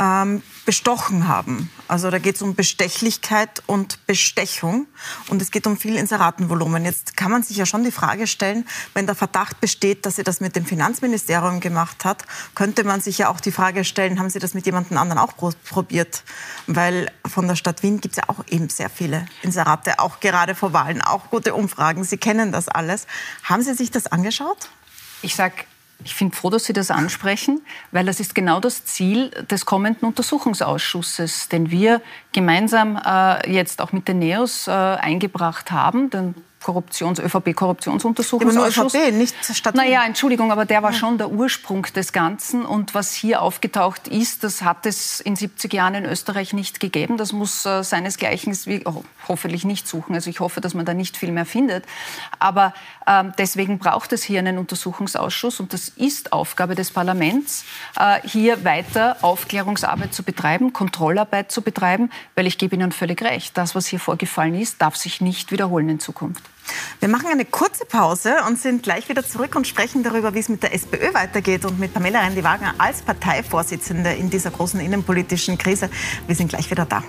ähm, 0.00 0.42
bestochen 0.64 1.28
haben. 1.28 1.70
Also 1.88 2.10
da 2.10 2.18
geht 2.18 2.36
es 2.36 2.42
um 2.42 2.54
Bestechlichkeit 2.54 3.62
und 3.66 4.06
Bestechung 4.06 4.86
und 5.28 5.42
es 5.42 5.50
geht 5.50 5.66
um 5.66 5.76
viel 5.76 5.96
Inseratenvolumen. 5.96 6.84
Jetzt 6.84 7.16
kann 7.16 7.30
man 7.30 7.42
sich 7.42 7.56
ja 7.56 7.66
schon 7.66 7.84
die 7.84 7.90
Frage 7.90 8.26
stellen, 8.26 8.66
wenn 8.94 9.06
der 9.06 9.14
Verdacht 9.14 9.60
besteht, 9.60 10.06
dass 10.06 10.16
sie 10.16 10.22
das 10.22 10.40
mit 10.40 10.56
dem 10.56 10.64
Finanzministerium 10.64 11.60
gemacht 11.60 12.04
hat, 12.04 12.24
könnte 12.54 12.84
man 12.84 13.00
sich 13.00 13.18
ja 13.18 13.28
auch 13.28 13.40
die 13.40 13.52
Frage 13.52 13.84
stellen, 13.84 14.18
haben 14.18 14.30
sie 14.30 14.38
das 14.38 14.54
mit 14.54 14.66
jemandem 14.66 14.96
anderen 14.96 15.18
auch 15.18 15.34
probiert? 15.36 16.24
Weil 16.66 17.10
von 17.26 17.48
der 17.48 17.56
Stadt 17.56 17.82
Wien 17.82 18.00
gibt 18.00 18.16
es 18.16 18.16
ja 18.16 18.24
auch 18.28 18.44
eben 18.48 18.68
sehr 18.68 18.88
viele 18.88 19.26
Inserate, 19.42 19.98
auch 19.98 20.20
gerade 20.20 20.54
vor 20.54 20.72
Wahlen, 20.72 21.02
auch 21.02 21.30
gute 21.30 21.54
Umfragen. 21.54 22.04
Sie 22.04 22.16
kennen 22.16 22.52
das 22.52 22.68
alles. 22.68 23.06
Haben 23.42 23.62
Sie 23.62 23.74
sich 23.74 23.90
das 23.90 24.06
angeschaut? 24.06 24.70
Ich 25.22 25.34
sage 25.34 25.54
ich 26.04 26.16
bin 26.18 26.32
froh, 26.32 26.50
dass 26.50 26.64
Sie 26.64 26.72
das 26.72 26.90
ansprechen, 26.90 27.60
weil 27.90 28.04
das 28.06 28.20
ist 28.20 28.34
genau 28.34 28.60
das 28.60 28.84
Ziel 28.84 29.30
des 29.50 29.66
kommenden 29.66 30.08
Untersuchungsausschusses, 30.08 31.48
den 31.48 31.70
wir 31.70 32.00
gemeinsam 32.32 32.96
äh, 32.96 33.50
jetzt 33.50 33.80
auch 33.80 33.92
mit 33.92 34.08
den 34.08 34.18
NEOS 34.18 34.68
äh, 34.68 34.70
eingebracht 34.70 35.70
haben. 35.70 36.10
Den 36.10 36.34
Korruptions 36.62 37.18
ÖVP-Korruptionsuntersuchungsausschuss. 37.18 38.94
ÖVP, 38.94 39.12
nicht 39.12 39.34
Stadt 39.54 39.74
Naja, 39.74 40.04
Entschuldigung, 40.04 40.52
aber 40.52 40.64
der 40.64 40.82
war 40.82 40.92
schon 40.92 41.18
der 41.18 41.30
Ursprung 41.30 41.82
des 41.94 42.12
Ganzen. 42.12 42.64
Und 42.64 42.94
was 42.94 43.12
hier 43.12 43.42
aufgetaucht 43.42 44.08
ist, 44.08 44.44
das 44.44 44.62
hat 44.62 44.86
es 44.86 45.20
in 45.20 45.36
70 45.36 45.72
Jahren 45.72 45.94
in 45.94 46.04
Österreich 46.04 46.52
nicht 46.52 46.80
gegeben. 46.80 47.16
Das 47.16 47.32
muss 47.32 47.66
äh, 47.66 47.82
seinesgleichen 47.82 48.56
oh, 48.84 49.04
hoffentlich 49.28 49.64
nicht 49.64 49.88
suchen. 49.88 50.14
Also 50.14 50.30
ich 50.30 50.40
hoffe, 50.40 50.60
dass 50.60 50.74
man 50.74 50.86
da 50.86 50.94
nicht 50.94 51.16
viel 51.16 51.32
mehr 51.32 51.46
findet. 51.46 51.84
Aber 52.38 52.74
ähm, 53.06 53.32
deswegen 53.38 53.78
braucht 53.78 54.12
es 54.12 54.22
hier 54.22 54.38
einen 54.38 54.58
Untersuchungsausschuss. 54.58 55.60
Und 55.60 55.72
das 55.72 55.88
ist 55.88 56.32
Aufgabe 56.32 56.74
des 56.74 56.90
Parlaments, 56.90 57.64
äh, 57.98 58.20
hier 58.26 58.64
weiter 58.64 59.16
Aufklärungsarbeit 59.22 60.14
zu 60.14 60.22
betreiben, 60.22 60.72
Kontrollarbeit 60.72 61.50
zu 61.50 61.62
betreiben. 61.62 62.10
Weil 62.34 62.46
ich 62.46 62.58
gebe 62.58 62.76
Ihnen 62.76 62.92
völlig 62.92 63.22
recht, 63.22 63.56
das, 63.56 63.74
was 63.74 63.86
hier 63.86 64.00
vorgefallen 64.00 64.54
ist, 64.54 64.80
darf 64.80 64.96
sich 64.96 65.20
nicht 65.20 65.52
wiederholen 65.52 65.88
in 65.88 66.00
Zukunft. 66.00 66.42
Wir 67.00 67.08
machen 67.08 67.26
eine 67.30 67.44
kurze 67.44 67.84
Pause 67.84 68.36
und 68.46 68.58
sind 68.58 68.82
gleich 68.82 69.08
wieder 69.08 69.24
zurück 69.24 69.56
und 69.56 69.66
sprechen 69.66 70.02
darüber, 70.02 70.34
wie 70.34 70.38
es 70.38 70.48
mit 70.48 70.62
der 70.62 70.74
SPÖ 70.74 71.14
weitergeht 71.14 71.64
und 71.64 71.78
mit 71.78 71.92
Pamela 71.94 72.20
Rendi-Wagner 72.20 72.74
als 72.78 73.02
Parteivorsitzende 73.02 74.12
in 74.12 74.30
dieser 74.30 74.50
großen 74.50 74.80
innenpolitischen 74.80 75.58
Krise. 75.58 75.90
Wir 76.26 76.36
sind 76.36 76.48
gleich 76.48 76.70
wieder 76.70 76.84
da. 76.84 77.02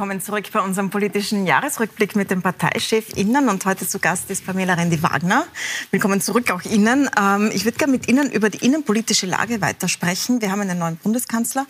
Willkommen 0.00 0.22
zurück 0.22 0.46
bei 0.50 0.60
unserem 0.60 0.88
politischen 0.88 1.44
Jahresrückblick 1.44 2.16
mit 2.16 2.30
dem 2.30 2.40
Parteichef 2.40 3.18
Ihnen. 3.18 3.50
Und 3.50 3.66
heute 3.66 3.86
zu 3.86 3.98
Gast 3.98 4.30
ist 4.30 4.46
Pamela 4.46 4.72
Rendi-Wagner. 4.72 5.44
Willkommen 5.90 6.22
zurück 6.22 6.50
auch 6.52 6.62
Ihnen. 6.62 7.10
Ähm, 7.20 7.50
ich 7.52 7.66
würde 7.66 7.76
gerne 7.76 7.92
mit 7.92 8.08
Ihnen 8.08 8.32
über 8.32 8.48
die 8.48 8.64
innenpolitische 8.64 9.26
Lage 9.26 9.60
weitersprechen. 9.60 10.40
Wir 10.40 10.52
haben 10.52 10.62
einen 10.62 10.78
neuen 10.78 10.96
Bundeskanzler. 10.96 11.66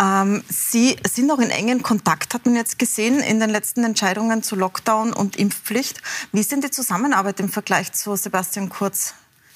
Ähm, 0.00 0.44
Sie 0.48 0.94
sind 1.04 1.28
auch 1.32 1.40
in 1.40 1.50
engen 1.50 1.82
Kontakt, 1.82 2.32
hat 2.34 2.46
man 2.46 2.54
jetzt 2.54 2.78
gesehen, 2.78 3.18
in 3.18 3.40
den 3.40 3.50
letzten 3.50 3.82
Entscheidungen 3.82 4.44
zu 4.44 4.54
Lockdown 4.54 5.12
und 5.12 5.34
Impfpflicht. 5.34 6.00
Wie 6.30 6.38
ist 6.38 6.52
denn 6.52 6.60
die 6.60 6.70
Zusammenarbeit 6.70 7.40
im 7.40 7.48
Vergleich 7.48 7.90
zu 7.90 8.14
Sebastian 8.14 8.68
Kurz 8.68 9.14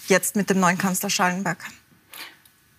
jetzt 0.09 0.35
mit 0.35 0.51
dem 0.51 0.59
neuen 0.59 0.77
Kanzler 0.77 1.09
Schallenberg? 1.09 1.59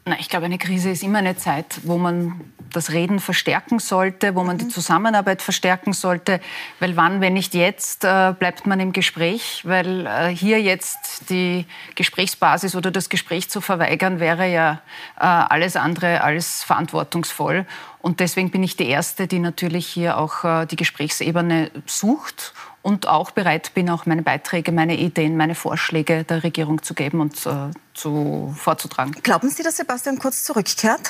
Na, 0.10 0.20
ich 0.20 0.28
glaube, 0.28 0.46
eine 0.48 0.58
Krise 0.58 0.90
ist 0.90 1.04
immer 1.04 1.20
eine 1.20 1.38
Zeit, 1.38 1.82
wo 1.84 2.00
man 2.00 2.42
das 2.74 2.92
Reden 2.92 3.20
verstärken 3.20 3.78
sollte, 3.78 4.34
wo 4.34 4.44
man 4.44 4.58
die 4.58 4.66
mhm. 4.66 4.72
Zusammenarbeit 4.72 5.44
verstärken 5.44 5.94
sollte. 5.94 6.40
Weil 6.80 6.98
wann, 6.98 7.22
wenn 7.22 7.34
nicht 7.34 7.54
jetzt, 7.54 8.04
äh, 8.06 8.34
bleibt 8.38 8.66
man 8.66 8.80
im 8.80 8.92
Gespräch. 8.92 9.62
Weil 9.66 10.08
äh, 10.08 10.30
hier 10.30 10.60
jetzt 10.60 11.30
die 11.30 11.68
Gesprächsbasis 11.94 12.76
oder 12.76 12.90
das 12.90 13.10
Gespräch 13.10 13.52
zu 13.52 13.62
verweigern, 13.62 14.20
wäre 14.20 14.52
ja 14.52 14.82
äh, 15.20 15.26
alles 15.26 15.76
andere 15.76 16.24
als 16.24 16.64
verantwortungsvoll. 16.64 17.68
Und 18.02 18.20
deswegen 18.20 18.50
bin 18.50 18.64
ich 18.64 18.78
die 18.78 18.88
Erste, 18.88 19.28
die 19.28 19.40
natürlich 19.40 19.86
hier 19.86 20.18
auch 20.18 20.66
die 20.66 20.78
Gesprächsebene 20.78 21.70
sucht 21.86 22.54
und 22.82 23.08
auch 23.08 23.32
bereit 23.32 23.74
bin, 23.74 23.90
auch 23.90 24.06
meine 24.06 24.22
Beiträge, 24.22 24.72
meine 24.72 24.98
Ideen, 24.98 25.38
meine 25.38 25.56
Vorschläge 25.56 26.24
der 26.24 26.44
Regierung 26.44 26.82
zu 26.82 26.94
geben 26.94 27.22
und 27.22 27.46
äh, 27.46 27.72
zu, 27.94 28.54
vorzutragen. 28.58 29.12
Glauben 29.24 29.50
Sie, 29.50 29.64
dass 29.64 29.78
Sebastian 29.78 30.20
Kurz 30.20 30.44
zurückkehrt? 30.44 31.02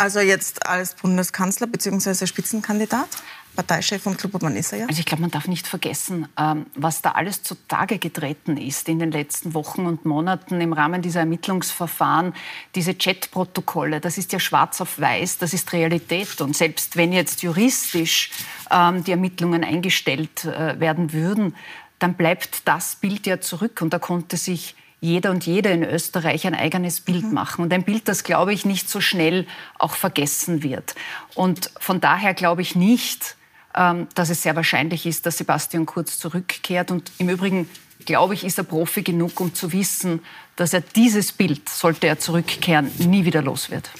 Also 0.00 0.20
jetzt 0.20 0.66
als 0.66 0.94
Bundeskanzler 0.94 1.66
bzw. 1.66 2.26
Spitzenkandidat? 2.26 3.08
Parteichef 3.54 4.06
und 4.06 4.16
Klubobmann 4.16 4.56
ist 4.56 4.72
er 4.72 4.78
ja. 4.78 4.86
Also 4.86 5.00
ich 5.00 5.04
glaube, 5.04 5.20
man 5.20 5.30
darf 5.30 5.46
nicht 5.46 5.66
vergessen, 5.66 6.26
ähm, 6.38 6.64
was 6.74 7.02
da 7.02 7.10
alles 7.10 7.42
zutage 7.42 7.98
getreten 7.98 8.56
ist 8.56 8.88
in 8.88 8.98
den 8.98 9.10
letzten 9.10 9.52
Wochen 9.52 9.84
und 9.84 10.06
Monaten 10.06 10.58
im 10.62 10.72
Rahmen 10.72 11.02
dieser 11.02 11.20
Ermittlungsverfahren. 11.20 12.32
Diese 12.74 12.94
Chatprotokolle, 12.94 14.00
das 14.00 14.16
ist 14.16 14.32
ja 14.32 14.40
schwarz 14.40 14.80
auf 14.80 14.98
weiß, 14.98 15.36
das 15.36 15.52
ist 15.52 15.70
Realität. 15.74 16.40
Und 16.40 16.56
selbst 16.56 16.96
wenn 16.96 17.12
jetzt 17.12 17.42
juristisch 17.42 18.30
ähm, 18.70 19.04
die 19.04 19.10
Ermittlungen 19.10 19.64
eingestellt 19.64 20.46
äh, 20.46 20.80
werden 20.80 21.12
würden, 21.12 21.54
dann 21.98 22.14
bleibt 22.14 22.62
das 22.64 22.96
Bild 22.96 23.26
ja 23.26 23.42
zurück. 23.42 23.82
Und 23.82 23.92
da 23.92 23.98
konnte 23.98 24.38
sich 24.38 24.76
jeder 25.00 25.30
und 25.30 25.46
jede 25.46 25.70
in 25.70 25.82
Österreich 25.82 26.46
ein 26.46 26.54
eigenes 26.54 27.00
Bild 27.00 27.24
mhm. 27.24 27.34
machen. 27.34 27.62
Und 27.62 27.72
ein 27.72 27.84
Bild, 27.84 28.08
das, 28.08 28.24
glaube 28.24 28.52
ich, 28.52 28.64
nicht 28.64 28.88
so 28.88 29.00
schnell 29.00 29.46
auch 29.78 29.94
vergessen 29.94 30.62
wird. 30.62 30.94
Und 31.34 31.70
von 31.78 32.00
daher 32.00 32.34
glaube 32.34 32.62
ich 32.62 32.76
nicht, 32.76 33.36
dass 33.72 34.30
es 34.30 34.42
sehr 34.42 34.56
wahrscheinlich 34.56 35.06
ist, 35.06 35.26
dass 35.26 35.38
Sebastian 35.38 35.86
Kurz 35.86 36.18
zurückkehrt. 36.18 36.90
Und 36.90 37.12
im 37.18 37.28
Übrigen, 37.28 37.68
glaube 38.04 38.34
ich, 38.34 38.44
ist 38.44 38.58
er 38.58 38.64
Profi 38.64 39.02
genug, 39.02 39.40
um 39.40 39.54
zu 39.54 39.72
wissen, 39.72 40.20
dass 40.56 40.72
er 40.74 40.80
dieses 40.80 41.32
Bild, 41.32 41.68
sollte 41.68 42.06
er 42.06 42.18
zurückkehren, 42.18 42.90
nie 42.98 43.24
wieder 43.24 43.42
los 43.42 43.70
wird. 43.70 43.90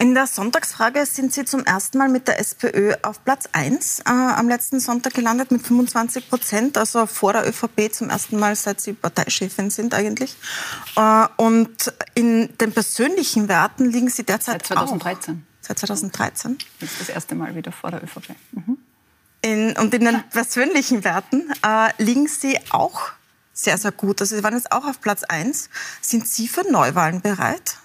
In 0.00 0.14
der 0.14 0.26
Sonntagsfrage 0.26 1.04
sind 1.04 1.32
Sie 1.32 1.44
zum 1.44 1.64
ersten 1.64 1.98
Mal 1.98 2.08
mit 2.08 2.26
der 2.26 2.40
SPÖ 2.40 2.94
auf 3.02 3.22
Platz 3.22 3.48
1 3.52 4.00
äh, 4.00 4.02
am 4.06 4.48
letzten 4.48 4.80
Sonntag 4.80 5.12
gelandet 5.12 5.50
mit 5.50 5.60
25 5.60 6.30
Prozent, 6.30 6.78
also 6.78 7.04
vor 7.04 7.34
der 7.34 7.46
ÖVP 7.46 7.92
zum 7.92 8.08
ersten 8.08 8.38
Mal, 8.38 8.56
seit 8.56 8.80
Sie 8.80 8.94
Parteichefin 8.94 9.68
sind 9.68 9.92
eigentlich. 9.92 10.36
Äh, 10.96 11.26
und 11.36 11.92
in 12.14 12.48
den 12.58 12.72
persönlichen 12.72 13.48
Werten 13.48 13.90
liegen 13.90 14.08
Sie 14.08 14.24
derzeit 14.24 14.66
Seit 14.66 14.78
2013. 14.78 15.34
Auch. 15.34 15.60
Seit 15.60 15.78
2013. 15.80 16.58
Das 16.80 16.92
ist 16.92 17.00
das 17.02 17.08
erste 17.10 17.34
Mal 17.34 17.54
wieder 17.54 17.70
vor 17.70 17.90
der 17.90 18.02
ÖVP. 18.02 18.30
Mhm. 18.52 18.78
In, 19.42 19.76
und 19.78 19.94
in 19.94 20.04
den 20.04 20.22
persönlichen 20.30 21.02
Werten 21.04 21.50
äh, 21.64 21.90
liegen 22.02 22.28
Sie 22.28 22.58
auch 22.70 23.12
sehr, 23.52 23.78
sehr 23.78 23.92
gut. 23.92 24.20
Also 24.20 24.36
Sie 24.36 24.42
waren 24.42 24.54
jetzt 24.54 24.72
auch 24.72 24.84
auf 24.84 25.00
Platz 25.00 25.22
1. 25.24 25.70
Sind 26.00 26.26
Sie 26.26 26.48
für 26.48 26.70
Neuwahlen 26.70 27.20
bereit? 27.20 27.78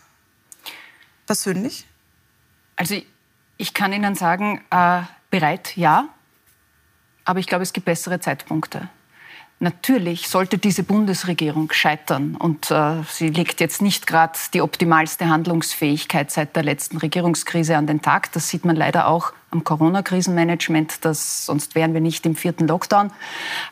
Persönlich? 1.26 1.88
Also 2.76 3.02
ich 3.58 3.74
kann 3.74 3.94
Ihnen 3.94 4.16
sagen, 4.16 4.64
äh, 4.70 5.04
bereit 5.30 5.78
ja, 5.78 6.10
aber 7.24 7.40
ich 7.40 7.48
glaube, 7.48 7.64
es 7.64 7.74
gibt 7.74 7.86
bessere 7.86 8.20
Zeitpunkte. 8.20 8.90
Natürlich 9.60 10.28
sollte 10.28 10.58
diese 10.58 10.84
Bundesregierung 10.84 11.72
scheitern 11.72 12.36
und 12.36 12.70
äh, 12.72 13.04
sie 13.10 13.30
legt 13.30 13.62
jetzt 13.62 13.82
nicht 13.82 14.06
gerade 14.06 14.38
die 14.54 14.62
optimalste 14.62 15.30
Handlungsfähigkeit 15.30 16.30
seit 16.30 16.58
der 16.58 16.64
letzten 16.64 16.98
Regierungskrise 16.98 17.78
an 17.78 17.88
den 17.88 18.02
Tag. 18.02 18.34
Das 18.34 18.50
sieht 18.50 18.66
man 18.66 18.76
leider 18.76 19.08
auch 19.08 19.32
am 19.52 19.64
Corona-Krisenmanagement, 19.64 21.00
sonst 21.02 21.74
wären 21.74 21.94
wir 21.94 22.02
nicht 22.02 22.26
im 22.26 22.36
vierten 22.36 22.68
Lockdown. 22.68 23.12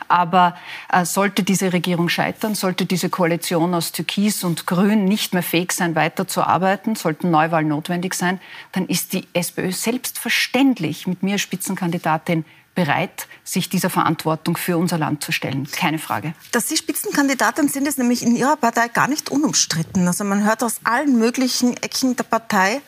Aber 0.08 0.56
äh, 0.90 1.04
sollte 1.04 1.44
diese 1.44 1.74
Regierung 1.74 2.08
scheitern, 2.08 2.56
sollte 2.56 2.86
diese 2.86 3.10
Koalition 3.10 3.74
aus 3.74 3.92
Türkis 3.92 4.46
und 4.46 4.66
Grün 4.66 5.04
nicht 5.04 5.34
mehr 5.34 5.44
fähig 5.44 5.74
sein, 5.74 5.96
weiterzuarbeiten, 5.96 6.96
sollten 6.96 7.30
Neuwahlen 7.30 7.68
notwendig 7.68 8.14
sein, 8.14 8.40
dann 8.72 8.86
ist 8.86 9.12
die 9.12 9.28
SPÖ 9.34 9.74
selbstverständlich 9.74 11.08
mit 11.08 11.24
mir 11.24 11.38
Spitzenkandidatin 11.38 12.46
bereit, 12.76 13.28
sich 13.44 13.70
dieser 13.70 13.90
Verantwortung 13.90 14.58
für 14.58 14.78
unser 14.78 14.98
Land 14.98 15.24
zu 15.24 15.32
stellen. 15.32 15.68
Keine 15.72 16.00
Frage. 16.00 16.34
Dass 16.52 16.68
Sie 16.68 16.78
Spitzenkandidatin 16.78 17.70
sind, 17.70 17.88
ist 17.88 17.98
nämlich 17.98 18.24
in 18.24 18.36
Ihrer 18.36 18.56
Partei 18.56 18.88
gar 18.88 19.08
nicht 19.08 19.30
unumstritten. 19.30 20.08
Also 20.08 20.24
man 20.24 20.44
hört 20.44 20.64
aus 20.64 20.78
allen 20.84 21.18
möglichen 21.18 21.78
Ecken 21.78 22.16
der 22.16 22.24
Partei, 22.24 22.82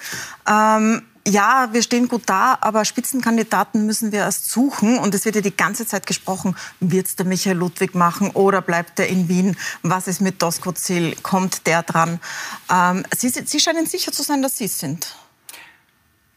ähm, 0.48 1.04
ja, 1.28 1.70
wir 1.72 1.82
stehen 1.82 2.08
gut 2.08 2.24
da, 2.28 2.58
aber 2.62 2.86
Spitzenkandidaten 2.86 3.86
müssen 3.86 4.12
wir 4.12 4.20
erst 4.20 4.52
suchen. 4.52 5.00
Und 5.00 5.16
es 5.16 5.26
wird 5.26 5.36
ja 5.36 5.42
die 5.42 5.56
ganze 5.56 5.86
Zeit 5.88 6.06
gesprochen, 6.06 6.56
wird 6.80 7.08
es 7.08 7.16
der 7.16 7.26
Michael 7.26 7.58
Ludwig 7.58 7.96
machen 7.96 8.30
oder 8.32 8.62
bleibt 8.62 9.00
er 9.00 9.08
in 9.08 9.28
Wien? 9.28 9.58
Was 9.82 10.08
ist 10.08 10.22
mit 10.22 10.42
Doskozil? 10.42 11.16
Kommt 11.24 11.66
der 11.66 11.82
dran? 11.82 12.20
Ähm, 12.72 13.04
Sie, 13.16 13.30
Sie 13.30 13.60
scheinen 13.60 13.88
sicher 13.88 14.12
zu 14.12 14.22
sein, 14.22 14.44
dass 14.44 14.58
Sie 14.58 14.66
es 14.66 14.80
sind. 14.80 15.16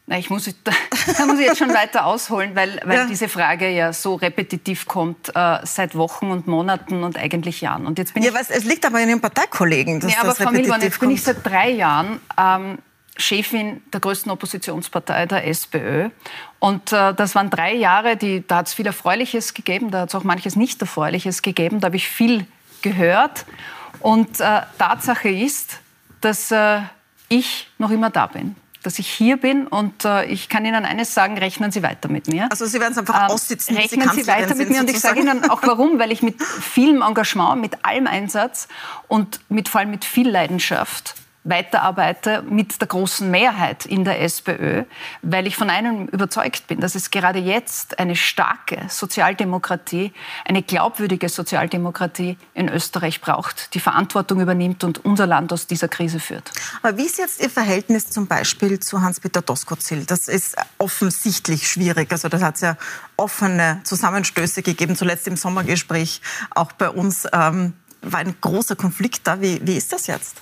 Na, 0.09 0.17
ich 0.17 0.31
muss, 0.31 0.45
da 0.63 1.25
muss 1.27 1.37
ich 1.37 1.45
jetzt 1.45 1.59
schon 1.59 1.71
weiter 1.71 2.07
ausholen, 2.07 2.55
weil, 2.55 2.81
weil 2.83 2.97
ja. 2.97 3.05
diese 3.05 3.29
Frage 3.29 3.69
ja 3.69 3.93
so 3.93 4.15
repetitiv 4.15 4.87
kommt 4.87 5.29
äh, 5.35 5.59
seit 5.63 5.93
Wochen 5.93 6.31
und 6.31 6.47
Monaten 6.47 7.03
und 7.03 7.15
eigentlich 7.15 7.61
Jahren. 7.61 7.85
Und 7.85 7.99
jetzt 7.99 8.15
bin 8.15 8.23
ja, 8.23 8.29
ich, 8.29 8.35
was, 8.35 8.49
es 8.49 8.63
liegt 8.63 8.87
aber 8.87 8.99
in 9.01 9.09
Ihren 9.09 9.21
Parteikollegen, 9.21 9.99
dass 9.99 10.11
ja, 10.11 10.21
aber 10.21 10.29
das 10.29 10.39
Frau 10.39 10.49
Milborn, 10.49 10.81
jetzt 10.81 10.97
kommt. 10.97 11.09
bin 11.09 11.15
ich 11.15 11.21
seit 11.21 11.45
drei 11.45 11.69
Jahren 11.69 12.19
ähm, 12.39 12.79
Chefin 13.17 13.83
der 13.93 13.99
größten 13.99 14.31
Oppositionspartei, 14.31 15.27
der 15.27 15.45
SPÖ. 15.45 16.09
Und 16.57 16.91
äh, 16.91 17.13
das 17.13 17.35
waren 17.35 17.51
drei 17.51 17.75
Jahre, 17.75 18.17
die, 18.17 18.43
da 18.47 18.57
hat 18.57 18.67
es 18.67 18.73
viel 18.73 18.87
Erfreuliches 18.87 19.53
gegeben, 19.53 19.91
da 19.91 20.01
hat 20.01 20.09
es 20.09 20.15
auch 20.15 20.23
manches 20.23 20.55
nicht 20.55 20.81
Erfreuliches 20.81 21.43
gegeben. 21.43 21.81
Da 21.81 21.85
habe 21.85 21.97
ich 21.97 22.09
viel 22.09 22.47
gehört. 22.81 23.45
Und 23.99 24.39
äh, 24.39 24.61
Tatsache 24.79 25.29
ist, 25.29 25.81
dass 26.19 26.49
äh, 26.49 26.79
ich 27.27 27.67
noch 27.77 27.91
immer 27.91 28.09
da 28.09 28.25
bin 28.25 28.55
dass 28.83 28.99
ich 28.99 29.07
hier 29.07 29.37
bin 29.37 29.67
und 29.67 30.05
äh, 30.05 30.25
ich 30.25 30.49
kann 30.49 30.65
Ihnen 30.65 30.85
eines 30.85 31.13
sagen, 31.13 31.37
rechnen 31.37 31.71
Sie 31.71 31.83
weiter 31.83 32.09
mit 32.09 32.27
mir. 32.27 32.47
Also 32.49 32.65
Sie 32.65 32.79
werden 32.79 32.93
es 32.93 32.97
einfach 32.97 33.25
ähm, 33.25 33.31
aussitzen. 33.31 33.75
Rechnen 33.75 34.09
Sie, 34.09 34.21
Sie 34.21 34.27
weiter 34.27 34.55
mit 34.55 34.69
mir 34.69 34.79
und 34.79 34.89
ich 34.89 34.99
sage 34.99 35.19
Ihnen 35.19 35.49
auch 35.49 35.61
warum, 35.63 35.99
weil 35.99 36.11
ich 36.11 36.21
mit 36.21 36.41
vielem 36.41 37.01
Engagement, 37.01 37.59
mit 37.59 37.85
allem 37.85 38.07
Einsatz 38.07 38.67
und 39.07 39.41
mit, 39.49 39.69
vor 39.69 39.81
allem 39.81 39.91
mit 39.91 40.05
viel 40.05 40.29
Leidenschaft 40.29 41.15
weiterarbeite 41.49 42.43
mit 42.43 42.79
der 42.79 42.87
großen 42.87 43.29
Mehrheit 43.29 43.85
in 43.85 44.03
der 44.03 44.21
SPÖ, 44.21 44.83
weil 45.21 45.47
ich 45.47 45.55
von 45.55 45.69
einem 45.69 46.07
überzeugt 46.07 46.67
bin, 46.67 46.79
dass 46.79 46.95
es 46.95 47.11
gerade 47.11 47.39
jetzt 47.39 47.99
eine 47.99 48.15
starke 48.15 48.85
Sozialdemokratie, 48.89 50.13
eine 50.45 50.63
glaubwürdige 50.63 51.29
Sozialdemokratie 51.29 52.37
in 52.53 52.69
Österreich 52.69 53.21
braucht, 53.21 53.73
die 53.73 53.79
Verantwortung 53.79 54.41
übernimmt 54.41 54.83
und 54.83 55.03
unser 55.05 55.27
Land 55.27 55.51
aus 55.51 55.67
dieser 55.67 55.87
Krise 55.87 56.19
führt. 56.19 56.51
Aber 56.81 56.97
wie 56.97 57.05
ist 57.05 57.17
jetzt 57.17 57.41
Ihr 57.41 57.49
Verhältnis 57.49 58.09
zum 58.09 58.27
Beispiel 58.27 58.79
zu 58.79 59.01
Hans-Peter 59.01 59.41
Doskozil? 59.41 60.05
Das 60.05 60.27
ist 60.27 60.55
offensichtlich 60.77 61.67
schwierig. 61.67 62.11
Also 62.11 62.29
das 62.29 62.41
hat 62.41 62.55
es 62.55 62.61
ja 62.61 62.77
offene 63.17 63.81
Zusammenstöße 63.83 64.61
gegeben, 64.61 64.95
zuletzt 64.95 65.27
im 65.27 65.35
Sommergespräch 65.35 66.21
auch 66.51 66.71
bei 66.71 66.89
uns. 66.89 67.27
Ähm, 67.33 67.73
war 68.01 68.21
ein 68.21 68.35
großer 68.39 68.75
Konflikt 68.75 69.27
da. 69.27 69.41
Wie, 69.41 69.59
wie 69.61 69.75
ist 69.75 69.91
das 69.91 70.07
jetzt? 70.07 70.37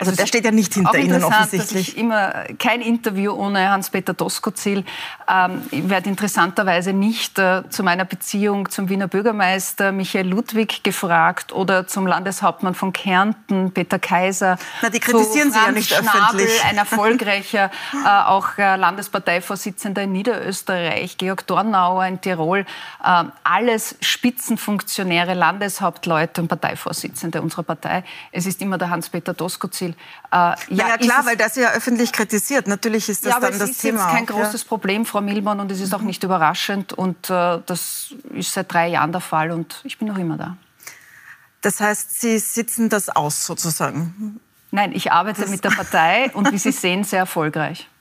Also 0.00 0.16
der 0.16 0.26
steht 0.26 0.46
ja 0.46 0.50
nicht 0.50 0.72
hinter 0.72 0.98
Ihnen 0.98 1.22
offensichtlich. 1.22 1.86
Dass 1.86 1.94
ich 1.94 1.98
immer 1.98 2.32
kein 2.58 2.80
Interview 2.80 3.32
ohne 3.32 3.70
Hans-Peter 3.70 4.14
Doskozil. 4.14 4.84
Ähm, 5.28 5.62
ich 5.70 5.88
werde 5.90 6.08
interessanterweise 6.08 6.94
nicht 6.94 7.38
äh, 7.38 7.62
zu 7.68 7.82
meiner 7.82 8.06
Beziehung 8.06 8.70
zum 8.70 8.88
Wiener 8.88 9.08
Bürgermeister 9.08 9.92
Michael 9.92 10.28
Ludwig 10.28 10.82
gefragt 10.82 11.52
oder 11.52 11.86
zum 11.86 12.06
Landeshauptmann 12.06 12.74
von 12.74 12.94
Kärnten, 12.94 13.72
Peter 13.72 13.98
Kaiser. 13.98 14.58
Na, 14.80 14.88
die 14.88 15.00
kritisieren 15.00 15.52
Sie 15.52 15.58
ja 15.58 15.70
nicht 15.70 15.90
Schnabel, 15.90 16.40
öffentlich. 16.40 16.64
ein 16.64 16.78
erfolgreicher, 16.78 17.70
äh, 18.04 18.08
auch 18.08 18.56
äh, 18.56 18.76
Landesparteivorsitzender 18.76 20.02
in 20.02 20.12
Niederösterreich, 20.12 21.18
Georg 21.18 21.46
Dornauer 21.46 22.06
in 22.06 22.22
Tirol. 22.22 22.60
Äh, 23.04 23.24
alles 23.44 23.96
Spitzenfunktionäre, 24.00 25.34
Landeshauptleute 25.34 26.40
und 26.40 26.48
Parteivorsitzende 26.48 27.42
unserer 27.42 27.64
Partei. 27.64 28.02
Es 28.32 28.46
ist 28.46 28.62
immer 28.62 28.78
der 28.78 28.88
Hans-Peter 28.88 29.34
Doskozil 29.34 29.89
Beispiel. 29.92 30.74
Äh, 30.74 30.74
ja, 30.76 30.88
ja 30.88 30.96
klar, 30.98 31.26
weil 31.26 31.36
das 31.36 31.56
ja 31.56 31.70
öffentlich 31.70 32.12
kritisiert. 32.12 32.66
Natürlich 32.66 33.08
ist 33.08 33.24
das 33.24 33.34
ja, 33.34 33.40
dann 33.40 33.58
das 33.58 33.78
Thema. 33.78 33.98
Das 33.98 34.06
ist 34.06 34.12
kein 34.12 34.24
auch, 34.24 34.42
großes 34.42 34.62
ja. 34.62 34.68
Problem, 34.68 35.06
Frau 35.06 35.20
Milborn, 35.20 35.60
und 35.60 35.70
es 35.70 35.80
ist 35.80 35.94
auch 35.94 36.02
nicht 36.02 36.22
überraschend. 36.22 36.92
Und 36.92 37.30
äh, 37.30 37.60
das 37.66 38.14
ist 38.34 38.52
seit 38.52 38.72
drei 38.72 38.88
Jahren 38.88 39.12
der 39.12 39.20
Fall 39.20 39.50
und 39.50 39.80
ich 39.84 39.98
bin 39.98 40.08
noch 40.08 40.18
immer 40.18 40.36
da. 40.36 40.56
Das 41.60 41.80
heißt, 41.80 42.20
Sie 42.20 42.38
sitzen 42.38 42.88
das 42.88 43.08
aus 43.10 43.44
sozusagen? 43.44 44.40
Nein, 44.70 44.92
ich 44.92 45.12
arbeite 45.12 45.42
das 45.42 45.50
mit 45.50 45.64
der 45.64 45.70
Partei 45.70 46.30
und 46.32 46.50
wie 46.52 46.58
Sie 46.58 46.72
sehen, 46.72 47.04
sehr 47.04 47.20
erfolgreich. 47.20 47.88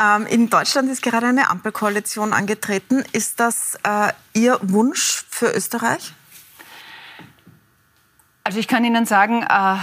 Ähm, 0.00 0.26
in 0.26 0.48
Deutschland 0.48 0.88
ist 0.90 1.02
gerade 1.02 1.26
eine 1.26 1.50
Ampelkoalition 1.50 2.32
angetreten. 2.32 3.02
Ist 3.10 3.40
das 3.40 3.76
äh, 3.82 4.12
Ihr 4.32 4.60
Wunsch 4.62 5.24
für 5.28 5.50
Österreich? 5.50 6.12
Also 8.44 8.60
ich 8.60 8.68
kann 8.68 8.84
Ihnen 8.84 9.06
sagen, 9.06 9.42
äh, 9.42 9.76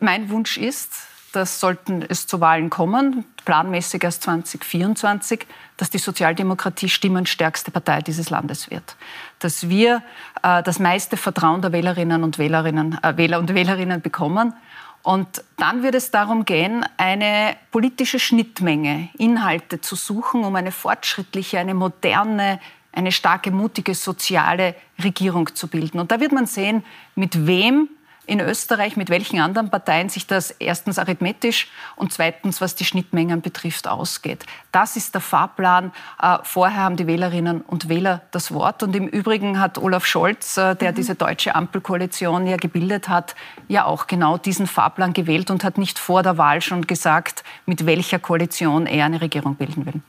mein 0.00 0.30
Wunsch 0.30 0.56
ist, 0.56 0.92
dass 1.32 1.60
sollten 1.60 2.02
es 2.02 2.26
zu 2.26 2.40
Wahlen 2.40 2.70
kommen, 2.70 3.24
planmäßig 3.44 4.02
erst 4.02 4.22
2024, 4.24 5.46
dass 5.76 5.90
die 5.90 5.98
Sozialdemokratie 5.98 6.88
stimmenstärkste 6.88 7.70
Partei 7.70 8.00
dieses 8.00 8.30
Landes 8.30 8.70
wird. 8.70 8.96
Dass 9.38 9.68
wir 9.68 10.02
äh, 10.42 10.62
das 10.62 10.78
meiste 10.78 11.16
Vertrauen 11.16 11.62
der 11.62 11.72
Wählerinnen 11.72 12.24
und 12.24 12.38
Wählerinnen, 12.38 12.98
äh, 13.02 13.16
Wähler 13.16 13.38
und 13.38 13.54
Wählerinnen 13.54 14.00
bekommen. 14.00 14.54
Und 15.02 15.42
dann 15.56 15.82
wird 15.82 15.94
es 15.94 16.10
darum 16.10 16.44
gehen, 16.44 16.84
eine 16.96 17.56
politische 17.70 18.18
Schnittmenge, 18.18 19.08
Inhalte 19.16 19.80
zu 19.80 19.94
suchen, 19.96 20.44
um 20.44 20.54
eine 20.56 20.72
fortschrittliche, 20.72 21.58
eine 21.58 21.74
moderne, 21.74 22.60
eine 22.92 23.12
starke, 23.12 23.50
mutige, 23.50 23.94
soziale 23.94 24.74
Regierung 25.02 25.54
zu 25.54 25.68
bilden. 25.68 26.00
Und 26.00 26.10
da 26.10 26.20
wird 26.20 26.32
man 26.32 26.46
sehen, 26.46 26.84
mit 27.14 27.46
wem 27.46 27.88
in 28.30 28.38
Österreich, 28.38 28.96
mit 28.96 29.10
welchen 29.10 29.40
anderen 29.40 29.70
Parteien 29.70 30.08
sich 30.08 30.28
das 30.28 30.52
erstens 30.52 31.00
arithmetisch 31.00 31.68
und 31.96 32.12
zweitens, 32.12 32.60
was 32.60 32.76
die 32.76 32.84
Schnittmengen 32.84 33.40
betrifft, 33.40 33.88
ausgeht. 33.88 34.46
Das 34.70 34.94
ist 34.94 35.14
der 35.14 35.20
Fahrplan. 35.20 35.92
Äh, 36.22 36.38
vorher 36.44 36.80
haben 36.80 36.96
die 36.96 37.08
Wählerinnen 37.08 37.60
und 37.62 37.88
Wähler 37.88 38.22
das 38.30 38.54
Wort. 38.54 38.84
Und 38.84 38.94
im 38.94 39.08
Übrigen 39.08 39.58
hat 39.58 39.78
Olaf 39.78 40.06
Scholz, 40.06 40.56
äh, 40.56 40.76
der 40.76 40.92
mhm. 40.92 40.94
diese 40.94 41.16
deutsche 41.16 41.56
Ampelkoalition 41.56 42.46
ja 42.46 42.56
gebildet 42.56 43.08
hat, 43.08 43.34
ja 43.66 43.84
auch 43.84 44.06
genau 44.06 44.38
diesen 44.38 44.68
Fahrplan 44.68 45.12
gewählt 45.12 45.50
und 45.50 45.64
hat 45.64 45.76
nicht 45.76 45.98
vor 45.98 46.22
der 46.22 46.38
Wahl 46.38 46.60
schon 46.60 46.86
gesagt, 46.86 47.42
mit 47.66 47.84
welcher 47.84 48.20
Koalition 48.20 48.86
er 48.86 49.06
eine 49.06 49.20
Regierung 49.20 49.56
bilden 49.56 49.86
will. 49.86 50.00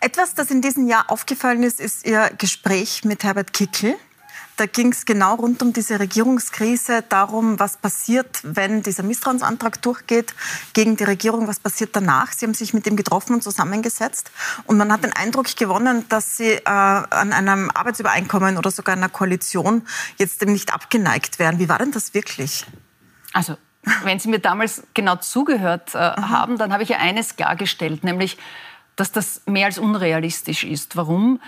Etwas, 0.00 0.34
das 0.34 0.52
in 0.52 0.62
diesem 0.62 0.86
Jahr 0.86 1.06
aufgefallen 1.08 1.64
ist, 1.64 1.80
ist 1.80 2.06
Ihr 2.06 2.30
Gespräch 2.38 3.04
mit 3.04 3.24
Herbert 3.24 3.52
Kickl. 3.52 3.96
Da 4.56 4.64
ging 4.64 4.92
es 4.92 5.04
genau 5.04 5.34
rund 5.34 5.60
um 5.62 5.74
diese 5.74 6.00
Regierungskrise, 6.00 7.04
darum, 7.06 7.60
was 7.60 7.76
passiert, 7.76 8.40
wenn 8.42 8.82
dieser 8.82 9.02
Misstrauensantrag 9.02 9.82
durchgeht 9.82 10.34
gegen 10.72 10.96
die 10.96 11.04
Regierung, 11.04 11.46
was 11.46 11.60
passiert 11.60 11.94
danach. 11.94 12.32
Sie 12.32 12.46
haben 12.46 12.54
sich 12.54 12.72
mit 12.72 12.86
ihm 12.86 12.96
getroffen 12.96 13.34
und 13.34 13.42
zusammengesetzt. 13.42 14.30
Und 14.64 14.78
man 14.78 14.90
hat 14.90 15.04
den 15.04 15.12
Eindruck 15.12 15.54
gewonnen, 15.56 16.06
dass 16.08 16.38
Sie 16.38 16.52
äh, 16.52 16.62
an 16.64 17.34
einem 17.34 17.70
Arbeitsübereinkommen 17.70 18.56
oder 18.56 18.70
sogar 18.70 18.96
einer 18.96 19.10
Koalition 19.10 19.82
jetzt 20.16 20.40
dem 20.40 20.52
nicht 20.52 20.72
abgeneigt 20.72 21.38
wären. 21.38 21.58
Wie 21.58 21.68
war 21.68 21.78
denn 21.78 21.92
das 21.92 22.14
wirklich? 22.14 22.64
Also 23.34 23.58
wenn 24.04 24.18
Sie 24.18 24.28
mir 24.28 24.38
damals 24.40 24.84
genau 24.94 25.16
zugehört 25.16 25.94
äh, 25.94 25.98
haben, 25.98 26.56
dann 26.56 26.72
habe 26.72 26.82
ich 26.82 26.88
ja 26.88 26.96
eines 26.96 27.36
klargestellt, 27.36 28.04
nämlich, 28.04 28.38
dass 28.96 29.12
das 29.12 29.42
mehr 29.44 29.66
als 29.66 29.78
unrealistisch 29.78 30.64
ist. 30.64 30.96
Warum? 30.96 31.40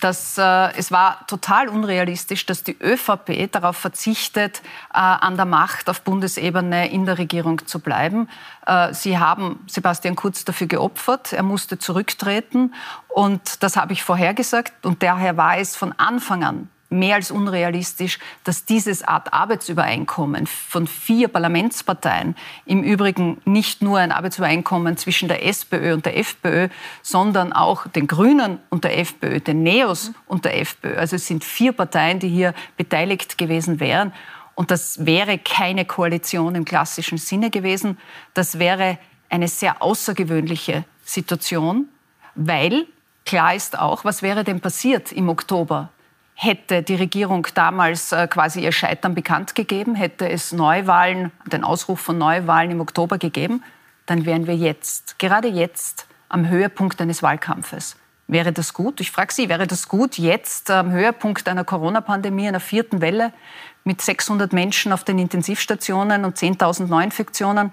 Dass 0.00 0.38
äh, 0.38 0.72
es 0.76 0.90
war 0.90 1.26
total 1.26 1.68
unrealistisch, 1.68 2.46
dass 2.46 2.64
die 2.64 2.76
ÖVP 2.80 3.50
darauf 3.50 3.76
verzichtet, 3.76 4.62
äh, 4.92 4.98
an 4.98 5.36
der 5.36 5.44
Macht 5.44 5.88
auf 5.88 6.02
Bundesebene 6.02 6.90
in 6.90 7.06
der 7.06 7.18
Regierung 7.18 7.66
zu 7.66 7.80
bleiben. 7.80 8.28
Äh, 8.66 8.92
sie 8.94 9.18
haben 9.18 9.64
Sebastian 9.66 10.16
Kurz 10.16 10.44
dafür 10.44 10.66
geopfert. 10.66 11.32
Er 11.32 11.42
musste 11.42 11.78
zurücktreten. 11.78 12.74
Und 13.08 13.62
das 13.62 13.76
habe 13.76 13.92
ich 13.92 14.02
vorhergesagt. 14.02 14.84
Und 14.84 15.02
daher 15.02 15.36
war 15.36 15.58
es 15.58 15.76
von 15.76 15.92
Anfang 15.92 16.44
an 16.44 16.68
mehr 16.90 17.16
als 17.16 17.30
unrealistisch, 17.30 18.18
dass 18.44 18.64
dieses 18.64 19.02
Art 19.02 19.32
Arbeitsübereinkommen 19.32 20.46
von 20.46 20.86
vier 20.86 21.28
Parlamentsparteien, 21.28 22.34
im 22.64 22.82
Übrigen 22.82 23.40
nicht 23.44 23.82
nur 23.82 23.98
ein 23.98 24.12
Arbeitsübereinkommen 24.12 24.96
zwischen 24.96 25.28
der 25.28 25.44
SPÖ 25.46 25.94
und 25.94 26.06
der 26.06 26.16
FPÖ, 26.16 26.68
sondern 27.02 27.52
auch 27.52 27.86
den 27.88 28.06
Grünen 28.06 28.58
und 28.70 28.84
der 28.84 28.98
FPÖ, 28.98 29.40
den 29.40 29.62
Neos 29.62 30.12
und 30.26 30.44
der 30.44 30.58
FPÖ. 30.58 30.96
Also 30.96 31.16
es 31.16 31.26
sind 31.26 31.44
vier 31.44 31.72
Parteien, 31.72 32.20
die 32.20 32.28
hier 32.28 32.54
beteiligt 32.76 33.36
gewesen 33.36 33.80
wären. 33.80 34.12
Und 34.54 34.70
das 34.70 35.04
wäre 35.04 35.38
keine 35.38 35.84
Koalition 35.84 36.54
im 36.54 36.64
klassischen 36.64 37.18
Sinne 37.18 37.50
gewesen. 37.50 37.98
Das 38.34 38.58
wäre 38.58 38.98
eine 39.28 39.46
sehr 39.46 39.82
außergewöhnliche 39.82 40.84
Situation, 41.04 41.88
weil 42.34 42.86
klar 43.24 43.54
ist 43.54 43.78
auch, 43.78 44.04
was 44.04 44.22
wäre 44.22 44.42
denn 44.42 44.60
passiert 44.60 45.12
im 45.12 45.28
Oktober 45.28 45.90
Hätte 46.40 46.84
die 46.84 46.94
Regierung 46.94 47.48
damals 47.54 48.12
äh, 48.12 48.28
quasi 48.28 48.60
ihr 48.60 48.70
Scheitern 48.70 49.12
bekannt 49.12 49.56
gegeben, 49.56 49.96
hätte 49.96 50.28
es 50.28 50.52
Neuwahlen, 50.52 51.32
den 51.46 51.64
Ausruf 51.64 51.98
von 51.98 52.16
Neuwahlen 52.16 52.70
im 52.70 52.80
Oktober 52.80 53.18
gegeben, 53.18 53.64
dann 54.06 54.24
wären 54.24 54.46
wir 54.46 54.54
jetzt, 54.54 55.18
gerade 55.18 55.48
jetzt, 55.48 56.06
am 56.28 56.48
Höhepunkt 56.48 57.00
eines 57.00 57.24
Wahlkampfes. 57.24 57.96
Wäre 58.28 58.52
das 58.52 58.72
gut? 58.72 59.00
Ich 59.00 59.10
frage 59.10 59.32
Sie, 59.32 59.48
wäre 59.48 59.66
das 59.66 59.88
gut, 59.88 60.16
jetzt 60.16 60.70
am 60.70 60.92
Höhepunkt 60.92 61.48
einer 61.48 61.64
Corona-Pandemie, 61.64 62.46
einer 62.46 62.60
vierten 62.60 63.00
Welle, 63.00 63.32
mit 63.82 64.00
600 64.00 64.52
Menschen 64.52 64.92
auf 64.92 65.02
den 65.02 65.18
Intensivstationen 65.18 66.24
und 66.24 66.36
10.000 66.36 66.86
Neuinfektionen? 66.86 67.72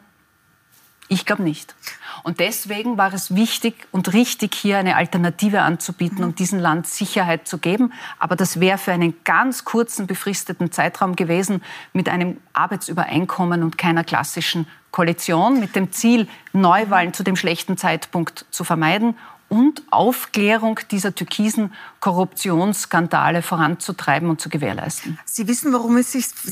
Ich 1.08 1.26
glaube 1.26 1.44
nicht. 1.44 1.76
Und 2.24 2.40
deswegen 2.40 2.98
war 2.98 3.14
es 3.14 3.36
wichtig 3.36 3.76
und 3.92 4.14
richtig, 4.14 4.56
hier 4.56 4.80
eine 4.80 4.96
Alternative 4.96 5.62
anzubieten 5.62 6.24
und 6.24 6.40
diesem 6.40 6.58
Land 6.60 6.88
Sicherheit 6.88 7.48
zu 7.48 7.60
geben. 7.60 7.94
Aber 8.18 8.36
das 8.36 8.60
wäre 8.60 8.80
für 8.80 8.92
einen 8.92 9.14
ganz 9.24 9.66
kurzen, 9.66 10.08
befristeten 10.08 10.72
Zeitraum 10.72 11.16
gewesen 11.16 11.62
mit 11.94 12.10
einem 12.10 12.38
Arbeitsübereinkommen 12.54 13.62
und 13.62 13.78
keiner 13.78 14.04
klassischen 14.04 14.68
Koalition 14.90 15.60
mit 15.60 15.76
dem 15.76 15.92
Ziel, 15.92 16.28
Neuwahlen 16.54 17.14
zu 17.14 17.24
dem 17.24 17.36
schlechten 17.36 17.78
Zeitpunkt 17.78 18.46
zu 18.50 18.64
vermeiden 18.64 19.16
und 19.56 19.84
Aufklärung 19.90 20.82
dieser 20.92 21.16
türkisen 21.16 21.74
Korruptionsskandale 22.02 23.42
voranzutreiben 23.42 24.30
und 24.30 24.42
zu 24.42 24.50
gewährleisten. 24.50 25.18
Sie 25.24 25.48
wissen, 25.48 25.72
warum 25.72 25.98
ich, 25.98 26.08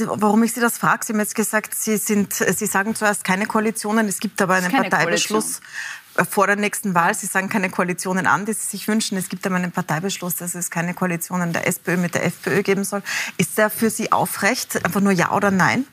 warum 0.05 0.41
ich 0.43 0.53
Sie 0.53 0.61
das 0.61 0.77
frage. 0.77 1.05
Sie 1.05 1.11
haben 1.11 1.19
jetzt 1.19 1.35
gesagt, 1.35 1.75
Sie, 1.75 1.97
sind, 1.97 2.33
Sie 2.33 2.65
sagen 2.65 2.95
zuerst 2.95 3.25
keine 3.25 3.45
Koalitionen, 3.45 4.07
es 4.07 4.21
gibt 4.21 4.41
aber 4.41 4.53
einen 4.53 4.71
Parteibeschluss. 4.71 5.59
Koalition 5.59 6.29
vor 6.29 6.45
der 6.45 6.55
nächsten 6.55 6.93
Wahl. 6.93 7.13
Sie 7.15 7.25
sagen 7.25 7.49
keine 7.49 7.69
Koalitionen 7.71 8.27
an, 8.27 8.45
die 8.45 8.53
Sie 8.53 8.67
sich 8.67 8.87
wünschen. 8.87 9.17
Es 9.17 9.29
gibt 9.29 9.45
aber 9.47 9.55
einen 9.55 9.71
Parteibeschluss, 9.71 10.35
dass 10.35 10.53
es 10.55 10.69
keine 10.69 10.93
Koalitionen 10.93 11.53
der 11.53 11.67
SPÖ 11.67 11.97
mit 11.97 12.13
der 12.13 12.23
FPÖ 12.25 12.61
geben 12.61 12.83
soll. 12.83 13.01
Ist 13.37 13.57
der 13.57 13.69
für 13.69 13.89
Sie 13.89 14.11
aufrecht? 14.11 14.85
Einfach 14.85 15.01
nur 15.01 15.11
Ja 15.11 15.31
oder 15.31 15.49
Nein? 15.51 15.85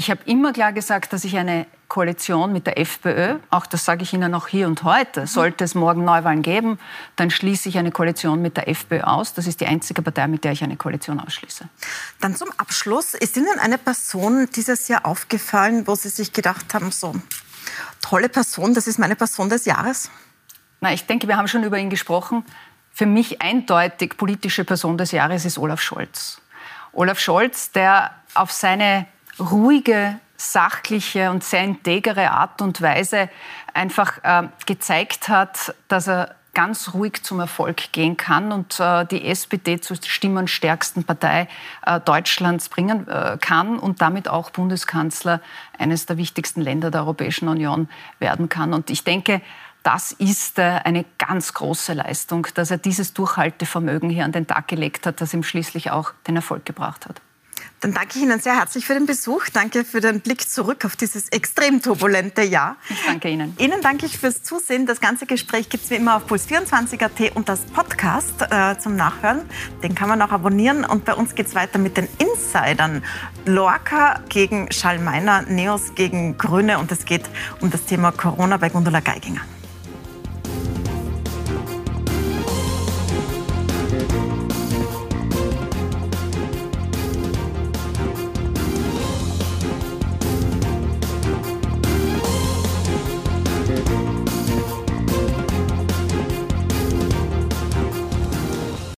Ich 0.00 0.10
habe 0.10 0.22
immer 0.24 0.54
klar 0.54 0.72
gesagt, 0.72 1.12
dass 1.12 1.24
ich 1.24 1.36
eine 1.36 1.66
Koalition 1.88 2.54
mit 2.54 2.66
der 2.66 2.78
FPÖ, 2.78 3.36
auch 3.50 3.66
das 3.66 3.84
sage 3.84 4.02
ich 4.02 4.14
Ihnen 4.14 4.34
auch 4.34 4.48
hier 4.48 4.66
und 4.66 4.82
heute, 4.82 5.26
sollte 5.26 5.62
es 5.62 5.74
morgen 5.74 6.06
Neuwahlen 6.06 6.40
geben, 6.40 6.78
dann 7.16 7.30
schließe 7.30 7.68
ich 7.68 7.76
eine 7.76 7.90
Koalition 7.90 8.40
mit 8.40 8.56
der 8.56 8.66
FPÖ 8.66 9.02
aus. 9.02 9.34
Das 9.34 9.46
ist 9.46 9.60
die 9.60 9.66
einzige 9.66 10.00
Partei, 10.00 10.26
mit 10.26 10.42
der 10.42 10.52
ich 10.52 10.64
eine 10.64 10.78
Koalition 10.78 11.20
ausschließe. 11.20 11.68
Dann 12.18 12.34
zum 12.34 12.48
Abschluss. 12.56 13.12
Ist 13.12 13.36
Ihnen 13.36 13.58
eine 13.58 13.76
Person 13.76 14.48
dieses 14.56 14.88
Jahr 14.88 15.04
aufgefallen, 15.04 15.86
wo 15.86 15.94
Sie 15.94 16.08
sich 16.08 16.32
gedacht 16.32 16.72
haben, 16.72 16.92
so, 16.92 17.14
tolle 18.00 18.30
Person, 18.30 18.72
das 18.72 18.86
ist 18.86 18.98
meine 18.98 19.16
Person 19.16 19.50
des 19.50 19.66
Jahres? 19.66 20.10
Na, 20.80 20.94
ich 20.94 21.04
denke, 21.04 21.28
wir 21.28 21.36
haben 21.36 21.46
schon 21.46 21.62
über 21.62 21.76
ihn 21.76 21.90
gesprochen. 21.90 22.46
Für 22.90 23.04
mich 23.04 23.42
eindeutig 23.42 24.16
politische 24.16 24.64
Person 24.64 24.96
des 24.96 25.10
Jahres 25.10 25.44
ist 25.44 25.58
Olaf 25.58 25.82
Scholz. 25.82 26.40
Olaf 26.94 27.20
Scholz, 27.20 27.70
der 27.72 28.12
auf 28.32 28.50
seine 28.50 29.06
ruhige, 29.40 30.18
sachliche 30.36 31.30
und 31.30 31.44
sehr 31.44 31.64
integere 31.64 32.30
Art 32.30 32.62
und 32.62 32.80
Weise 32.80 33.28
einfach 33.74 34.18
äh, 34.22 34.48
gezeigt 34.66 35.28
hat, 35.28 35.74
dass 35.88 36.08
er 36.08 36.34
ganz 36.54 36.94
ruhig 36.94 37.22
zum 37.22 37.40
Erfolg 37.40 37.92
gehen 37.92 38.16
kann 38.16 38.52
und 38.52 38.80
äh, 38.80 39.06
die 39.06 39.24
SPD 39.26 39.80
zur 39.80 39.96
stimmenstärksten 40.02 41.04
Partei 41.04 41.48
äh, 41.86 42.00
Deutschlands 42.00 42.68
bringen 42.68 43.06
äh, 43.06 43.38
kann 43.40 43.78
und 43.78 44.02
damit 44.02 44.28
auch 44.28 44.50
Bundeskanzler 44.50 45.40
eines 45.78 46.06
der 46.06 46.16
wichtigsten 46.16 46.60
Länder 46.60 46.90
der 46.90 47.02
Europäischen 47.02 47.48
Union 47.48 47.88
werden 48.18 48.48
kann. 48.48 48.74
Und 48.74 48.90
ich 48.90 49.04
denke, 49.04 49.40
das 49.82 50.12
ist 50.12 50.58
äh, 50.58 50.80
eine 50.84 51.04
ganz 51.18 51.54
große 51.54 51.94
Leistung, 51.94 52.46
dass 52.54 52.70
er 52.70 52.78
dieses 52.78 53.14
Durchhaltevermögen 53.14 54.10
hier 54.10 54.24
an 54.24 54.32
den 54.32 54.46
Tag 54.46 54.68
gelegt 54.68 55.06
hat, 55.06 55.20
das 55.20 55.32
ihm 55.32 55.42
schließlich 55.42 55.90
auch 55.90 56.12
den 56.26 56.36
Erfolg 56.36 56.66
gebracht 56.66 57.06
hat. 57.06 57.20
Dann 57.80 57.94
danke 57.94 58.18
ich 58.18 58.22
Ihnen 58.22 58.38
sehr 58.40 58.56
herzlich 58.56 58.84
für 58.84 58.92
den 58.92 59.06
Besuch. 59.06 59.48
Danke 59.54 59.86
für 59.86 60.02
den 60.02 60.20
Blick 60.20 60.48
zurück 60.50 60.84
auf 60.84 60.96
dieses 60.96 61.30
extrem 61.30 61.80
turbulente 61.80 62.42
Jahr. 62.42 62.76
Ich 62.90 63.02
danke 63.06 63.30
Ihnen. 63.30 63.56
Ihnen 63.58 63.80
danke 63.80 64.04
ich 64.04 64.18
fürs 64.18 64.42
Zusehen. 64.42 64.84
Das 64.84 65.00
ganze 65.00 65.24
Gespräch 65.24 65.70
gibt 65.70 65.84
es 65.84 65.90
wie 65.90 65.94
immer 65.94 66.16
auf 66.16 66.30
Puls24.at 66.30 67.34
und 67.36 67.48
das 67.48 67.60
Podcast 67.60 68.42
äh, 68.50 68.76
zum 68.78 68.96
Nachhören. 68.96 69.48
Den 69.82 69.94
kann 69.94 70.10
man 70.10 70.20
auch 70.20 70.30
abonnieren. 70.30 70.84
Und 70.84 71.06
bei 71.06 71.14
uns 71.14 71.34
geht 71.34 71.46
es 71.46 71.54
weiter 71.54 71.78
mit 71.78 71.96
den 71.96 72.06
Insidern. 72.18 73.02
Lorca 73.46 74.20
gegen 74.28 74.70
Schallmeiner, 74.70 75.42
Neos 75.48 75.94
gegen 75.94 76.36
Grüne 76.36 76.78
und 76.78 76.92
es 76.92 77.06
geht 77.06 77.22
um 77.62 77.70
das 77.70 77.86
Thema 77.86 78.12
Corona 78.12 78.58
bei 78.58 78.68
Gundula 78.68 79.00
Geiginger. 79.00 79.40